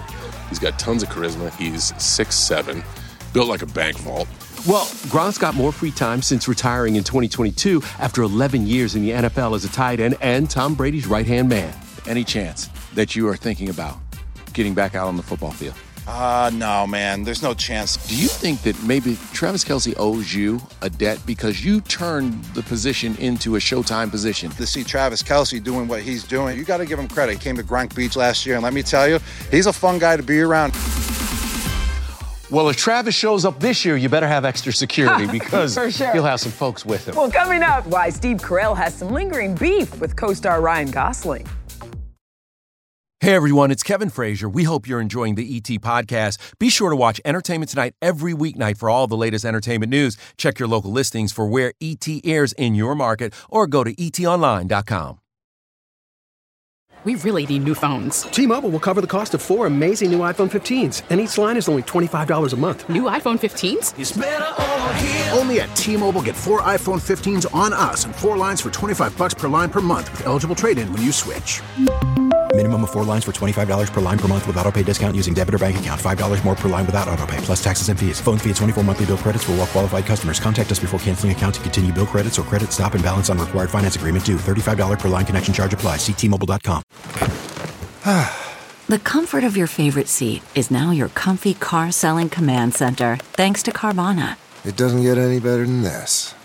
He's 0.48 0.60
got 0.60 0.78
tons 0.78 1.02
of 1.02 1.08
charisma. 1.08 1.52
He's 1.56 1.90
6'7, 1.94 2.84
built 3.32 3.48
like 3.48 3.62
a 3.62 3.66
bank 3.66 3.96
vault. 3.98 4.28
Well, 4.68 4.84
Gronk's 5.10 5.36
got 5.36 5.56
more 5.56 5.72
free 5.72 5.90
time 5.90 6.22
since 6.22 6.46
retiring 6.46 6.94
in 6.94 7.02
2022 7.02 7.82
after 7.98 8.22
11 8.22 8.68
years 8.68 8.94
in 8.94 9.02
the 9.02 9.10
NFL 9.10 9.56
as 9.56 9.64
a 9.64 9.68
tight 9.68 9.98
end 9.98 10.16
and 10.20 10.48
Tom 10.48 10.76
Brady's 10.76 11.08
right 11.08 11.26
hand 11.26 11.48
man. 11.48 11.74
Any 12.06 12.22
chance 12.22 12.68
that 12.94 13.16
you 13.16 13.26
are 13.26 13.36
thinking 13.36 13.68
about 13.68 13.98
getting 14.52 14.74
back 14.74 14.94
out 14.94 15.08
on 15.08 15.16
the 15.16 15.24
football 15.24 15.50
field? 15.50 15.74
Uh, 16.12 16.50
no, 16.52 16.88
man. 16.88 17.22
There's 17.22 17.40
no 17.40 17.54
chance. 17.54 17.96
Do 18.08 18.16
you 18.16 18.26
think 18.26 18.62
that 18.62 18.82
maybe 18.82 19.16
Travis 19.32 19.62
Kelce 19.64 19.94
owes 19.96 20.34
you 20.34 20.60
a 20.82 20.90
debt 20.90 21.20
because 21.24 21.64
you 21.64 21.80
turned 21.82 22.42
the 22.46 22.62
position 22.62 23.14
into 23.18 23.54
a 23.54 23.60
Showtime 23.60 24.10
position? 24.10 24.50
To 24.52 24.66
see 24.66 24.82
Travis 24.82 25.22
Kelce 25.22 25.62
doing 25.62 25.86
what 25.86 26.02
he's 26.02 26.24
doing, 26.24 26.58
you 26.58 26.64
got 26.64 26.78
to 26.78 26.84
give 26.84 26.98
him 26.98 27.06
credit. 27.06 27.34
He 27.34 27.38
came 27.38 27.54
to 27.56 27.62
Gronk 27.62 27.94
Beach 27.94 28.16
last 28.16 28.44
year, 28.44 28.56
and 28.56 28.64
let 28.64 28.72
me 28.72 28.82
tell 28.82 29.08
you, 29.08 29.20
he's 29.52 29.66
a 29.66 29.72
fun 29.72 30.00
guy 30.00 30.16
to 30.16 30.22
be 30.22 30.40
around. 30.40 30.72
Well, 32.50 32.68
if 32.68 32.76
Travis 32.76 33.14
shows 33.14 33.44
up 33.44 33.60
this 33.60 33.84
year, 33.84 33.96
you 33.96 34.08
better 34.08 34.26
have 34.26 34.44
extra 34.44 34.72
security 34.72 35.26
because 35.30 35.74
For 35.74 35.92
sure. 35.92 36.12
he'll 36.12 36.24
have 36.24 36.40
some 36.40 36.50
folks 36.50 36.84
with 36.84 37.06
him. 37.06 37.14
Well, 37.14 37.30
coming 37.30 37.62
up, 37.62 37.86
why 37.86 38.10
Steve 38.10 38.38
Carell 38.38 38.76
has 38.76 38.92
some 38.96 39.12
lingering 39.12 39.54
beef 39.54 40.00
with 40.00 40.16
co 40.16 40.34
star 40.34 40.60
Ryan 40.60 40.90
Gosling. 40.90 41.46
Hey 43.22 43.34
everyone, 43.34 43.70
it's 43.70 43.82
Kevin 43.82 44.08
Frazier. 44.08 44.48
We 44.48 44.64
hope 44.64 44.88
you're 44.88 44.98
enjoying 44.98 45.34
the 45.34 45.54
ET 45.54 45.68
podcast. 45.82 46.38
Be 46.58 46.70
sure 46.70 46.88
to 46.88 46.96
watch 46.96 47.20
Entertainment 47.22 47.68
Tonight 47.68 47.92
every 48.00 48.32
weeknight 48.32 48.78
for 48.78 48.88
all 48.88 49.06
the 49.06 49.16
latest 49.16 49.44
entertainment 49.44 49.90
news. 49.90 50.16
Check 50.38 50.58
your 50.58 50.66
local 50.68 50.90
listings 50.90 51.30
for 51.30 51.46
where 51.46 51.74
ET 51.82 52.08
airs 52.24 52.54
in 52.54 52.74
your 52.74 52.94
market 52.94 53.34
or 53.50 53.66
go 53.66 53.84
to 53.84 53.94
etonline.com. 53.94 55.20
We 57.04 57.16
really 57.16 57.44
need 57.44 57.62
new 57.64 57.74
phones. 57.74 58.22
T-Mobile 58.22 58.70
will 58.70 58.80
cover 58.80 59.02
the 59.02 59.06
cost 59.06 59.34
of 59.34 59.42
four 59.42 59.66
amazing 59.66 60.10
new 60.10 60.20
iPhone 60.20 60.50
15s, 60.50 61.02
and 61.10 61.20
each 61.20 61.36
line 61.36 61.58
is 61.58 61.68
only 61.68 61.82
$25 61.82 62.54
a 62.54 62.56
month. 62.56 62.88
New 62.88 63.02
iPhone 63.02 63.38
15s? 63.38 65.36
Only 65.38 65.60
at 65.60 65.76
T-Mobile 65.76 66.22
get 66.22 66.36
four 66.36 66.62
iPhone 66.62 67.00
15s 67.02 67.54
on 67.54 67.74
us 67.74 68.06
and 68.06 68.16
four 68.16 68.38
lines 68.38 68.62
for 68.62 68.70
25 68.70 69.14
bucks 69.18 69.34
per 69.34 69.48
line 69.48 69.68
per 69.68 69.82
month 69.82 70.10
with 70.10 70.26
eligible 70.26 70.56
trade-in 70.56 70.90
when 70.90 71.02
you 71.02 71.12
switch. 71.12 71.60
Minimum 72.52 72.82
of 72.82 72.90
four 72.90 73.04
lines 73.04 73.24
for 73.24 73.32
$25 73.32 73.92
per 73.92 74.00
line 74.00 74.18
per 74.18 74.26
month 74.28 74.44
with 74.46 74.56
auto 74.56 74.72
pay 74.72 74.82
discount 74.82 75.14
using 75.16 75.32
debit 75.32 75.54
or 75.54 75.58
bank 75.58 75.78
account. 75.78 76.00
$5 76.00 76.44
more 76.44 76.56
per 76.56 76.68
line 76.68 76.84
without 76.84 77.06
auto 77.08 77.24
pay, 77.24 77.38
plus 77.38 77.62
taxes 77.62 77.88
and 77.88 77.98
fees. 77.98 78.20
Phone 78.20 78.38
fee 78.38 78.50
at 78.50 78.56
24 78.56 78.82
monthly 78.82 79.06
bill 79.06 79.16
credits 79.16 79.44
for 79.44 79.52
all 79.52 79.58
well 79.58 79.66
qualified 79.68 80.04
customers. 80.04 80.40
Contact 80.40 80.70
us 80.72 80.80
before 80.80 80.98
canceling 80.98 81.30
account 81.30 81.54
to 81.54 81.60
continue 81.60 81.92
bill 81.92 82.06
credits 82.08 82.40
or 82.40 82.42
credit 82.42 82.72
stop 82.72 82.94
and 82.94 83.04
balance 83.04 83.30
on 83.30 83.38
required 83.38 83.70
finance 83.70 83.94
agreement 83.94 84.24
due. 84.24 84.36
$35 84.36 84.98
per 84.98 85.08
line 85.08 85.24
connection 85.24 85.54
charge 85.54 85.72
apply. 85.72 85.96
Ctmobile.com. 85.96 86.82
The 88.88 88.98
comfort 88.98 89.44
of 89.44 89.56
your 89.56 89.68
favorite 89.68 90.08
seat 90.08 90.42
is 90.56 90.72
now 90.72 90.90
your 90.90 91.10
comfy 91.10 91.54
car 91.54 91.92
selling 91.92 92.28
command 92.28 92.74
center, 92.74 93.16
thanks 93.20 93.62
to 93.62 93.70
Carvana. 93.70 94.36
It 94.64 94.76
doesn't 94.76 95.02
get 95.02 95.18
any 95.18 95.38
better 95.38 95.64
than 95.64 95.82
this. 95.82 96.34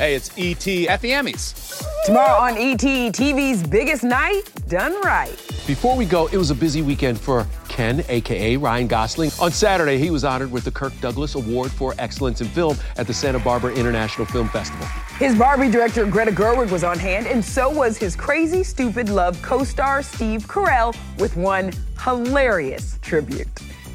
Hey, 0.00 0.14
it's 0.14 0.30
ET 0.38 0.66
at 0.88 1.02
the 1.02 1.10
Emmys. 1.10 1.84
Tomorrow 2.06 2.40
on 2.40 2.56
ET, 2.56 2.80
TV's 2.80 3.62
biggest 3.62 4.02
night 4.02 4.44
done 4.66 4.98
right. 5.02 5.36
Before 5.66 5.94
we 5.94 6.06
go, 6.06 6.26
it 6.28 6.38
was 6.38 6.50
a 6.50 6.54
busy 6.54 6.80
weekend 6.80 7.20
for 7.20 7.46
Ken, 7.68 8.02
aka 8.08 8.56
Ryan 8.56 8.86
Gosling. 8.86 9.30
On 9.38 9.52
Saturday, 9.52 9.98
he 9.98 10.10
was 10.10 10.24
honored 10.24 10.50
with 10.50 10.64
the 10.64 10.70
Kirk 10.70 10.98
Douglas 11.02 11.34
Award 11.34 11.70
for 11.70 11.94
Excellence 11.98 12.40
in 12.40 12.48
Film 12.48 12.78
at 12.96 13.06
the 13.06 13.12
Santa 13.12 13.40
Barbara 13.40 13.74
International 13.74 14.26
Film 14.26 14.48
Festival. 14.48 14.86
His 15.18 15.36
Barbie 15.36 15.70
director 15.70 16.06
Greta 16.06 16.32
Gerwig 16.32 16.70
was 16.70 16.82
on 16.82 16.98
hand, 16.98 17.26
and 17.26 17.44
so 17.44 17.68
was 17.68 17.98
his 17.98 18.16
crazy, 18.16 18.62
stupid 18.62 19.10
love 19.10 19.42
co 19.42 19.64
star 19.64 20.02
Steve 20.02 20.46
Carell 20.46 20.96
with 21.18 21.36
one 21.36 21.72
hilarious 22.02 22.98
tribute. 23.02 23.48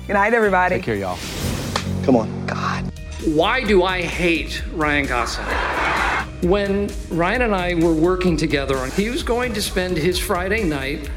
Good 0.05 0.13
night, 0.13 0.35
everybody. 0.35 0.75
Take 0.75 0.83
care, 0.83 0.97
y'all. 0.97 1.17
Come 2.03 2.15
on. 2.15 2.45
God. 2.45 2.94
Why 3.25 3.63
do 3.63 3.81
I 3.81 4.03
hate 4.03 4.61
Ryan 4.73 5.07
Gosling? 5.07 5.47
When 6.47 6.91
Ryan 7.09 7.41
and 7.41 7.55
I 7.55 7.73
were 7.73 7.93
working 7.93 8.37
together, 8.37 8.85
he 8.85 9.09
was 9.09 9.23
going 9.23 9.51
to 9.55 9.63
spend 9.63 9.97
his 9.97 10.19
Friday 10.19 10.63
night 10.63 11.09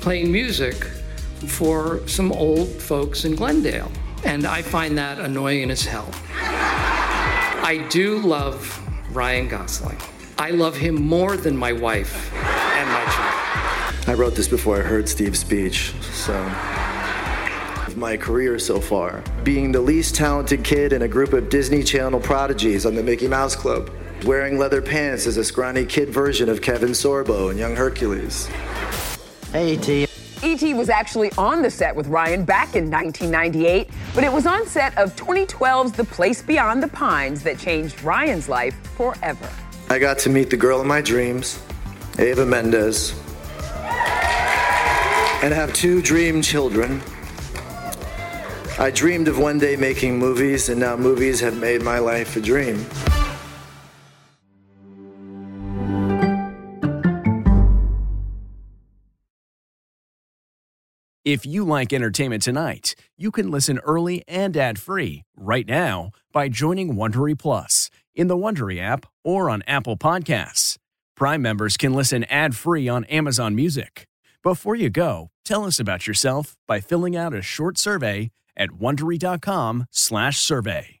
playing 0.00 0.32
music 0.32 0.82
for 1.46 2.00
some 2.08 2.32
old 2.32 2.68
folks 2.70 3.24
in 3.24 3.36
Glendale. 3.36 3.92
And 4.24 4.48
I 4.48 4.62
find 4.62 4.98
that 4.98 5.20
annoying 5.20 5.70
as 5.70 5.84
hell. 5.84 6.10
I 6.32 7.86
do 7.88 8.18
love 8.18 8.80
Ryan 9.14 9.46
Gosling. 9.46 9.98
I 10.36 10.50
love 10.50 10.76
him 10.76 10.96
more 10.96 11.36
than 11.36 11.56
my 11.56 11.72
wife 11.72 12.34
and 12.34 12.88
my 12.88 13.04
child. 13.12 14.08
I 14.08 14.14
wrote 14.14 14.34
this 14.34 14.48
before 14.48 14.78
I 14.78 14.82
heard 14.82 15.08
Steve's 15.08 15.38
speech, 15.38 15.94
so. 16.00 16.34
My 17.96 18.16
career 18.16 18.58
so 18.58 18.80
far, 18.80 19.22
being 19.44 19.70
the 19.70 19.80
least 19.80 20.16
talented 20.16 20.64
kid 20.64 20.92
in 20.92 21.02
a 21.02 21.08
group 21.08 21.32
of 21.32 21.48
Disney 21.48 21.84
Channel 21.84 22.18
prodigies 22.18 22.86
on 22.86 22.96
the 22.96 23.02
Mickey 23.04 23.28
Mouse 23.28 23.54
Club, 23.54 23.88
wearing 24.24 24.58
leather 24.58 24.82
pants 24.82 25.28
as 25.28 25.36
a 25.36 25.44
scrawny 25.44 25.86
kid 25.86 26.08
version 26.08 26.48
of 26.48 26.60
Kevin 26.60 26.90
Sorbo 26.90 27.52
in 27.52 27.56
Young 27.56 27.76
Hercules. 27.76 28.46
Hey, 29.52 29.76
T. 29.76 30.08
E.T. 30.42 30.74
was 30.74 30.88
actually 30.88 31.30
on 31.38 31.62
the 31.62 31.70
set 31.70 31.94
with 31.94 32.08
Ryan 32.08 32.44
back 32.44 32.74
in 32.74 32.90
1998, 32.90 33.88
but 34.12 34.24
it 34.24 34.32
was 34.32 34.44
on 34.44 34.66
set 34.66 34.96
of 34.98 35.14
2012's 35.14 35.92
The 35.92 36.04
Place 36.04 36.42
Beyond 36.42 36.82
the 36.82 36.88
Pines 36.88 37.44
that 37.44 37.58
changed 37.58 38.02
Ryan's 38.02 38.48
life 38.48 38.74
forever. 38.96 39.48
I 39.88 40.00
got 40.00 40.18
to 40.20 40.30
meet 40.30 40.50
the 40.50 40.56
girl 40.56 40.80
of 40.80 40.86
my 40.86 41.00
dreams, 41.00 41.62
Eva 42.18 42.44
Mendes, 42.44 43.12
and 45.42 45.54
have 45.54 45.72
two 45.72 46.02
dream 46.02 46.42
children. 46.42 47.00
I 48.84 48.90
dreamed 48.90 49.28
of 49.28 49.38
one 49.38 49.58
day 49.58 49.76
making 49.76 50.18
movies, 50.18 50.68
and 50.68 50.78
now 50.78 50.94
movies 50.94 51.40
have 51.40 51.58
made 51.58 51.80
my 51.80 51.98
life 52.00 52.36
a 52.36 52.40
dream. 52.42 52.84
If 61.24 61.46
you 61.46 61.64
like 61.64 61.94
entertainment 61.94 62.42
tonight, 62.42 62.94
you 63.16 63.30
can 63.30 63.50
listen 63.50 63.78
early 63.78 64.22
and 64.28 64.54
ad-free 64.54 65.22
right 65.34 65.66
now 65.66 66.10
by 66.30 66.50
joining 66.50 66.94
Wondery 66.94 67.38
Plus 67.38 67.88
in 68.14 68.26
the 68.26 68.36
Wondery 68.36 68.82
app 68.82 69.06
or 69.24 69.48
on 69.48 69.62
Apple 69.66 69.96
Podcasts. 69.96 70.76
Prime 71.16 71.40
members 71.40 71.78
can 71.78 71.94
listen 71.94 72.24
ad-free 72.24 72.86
on 72.86 73.04
Amazon 73.04 73.54
Music. 73.54 74.06
Before 74.42 74.74
you 74.74 74.90
go, 74.90 75.30
tell 75.42 75.64
us 75.64 75.80
about 75.80 76.06
yourself 76.06 76.58
by 76.68 76.80
filling 76.80 77.16
out 77.16 77.32
a 77.32 77.40
short 77.40 77.78
survey 77.78 78.30
at 78.56 78.70
wondery.com/survey. 78.70 81.00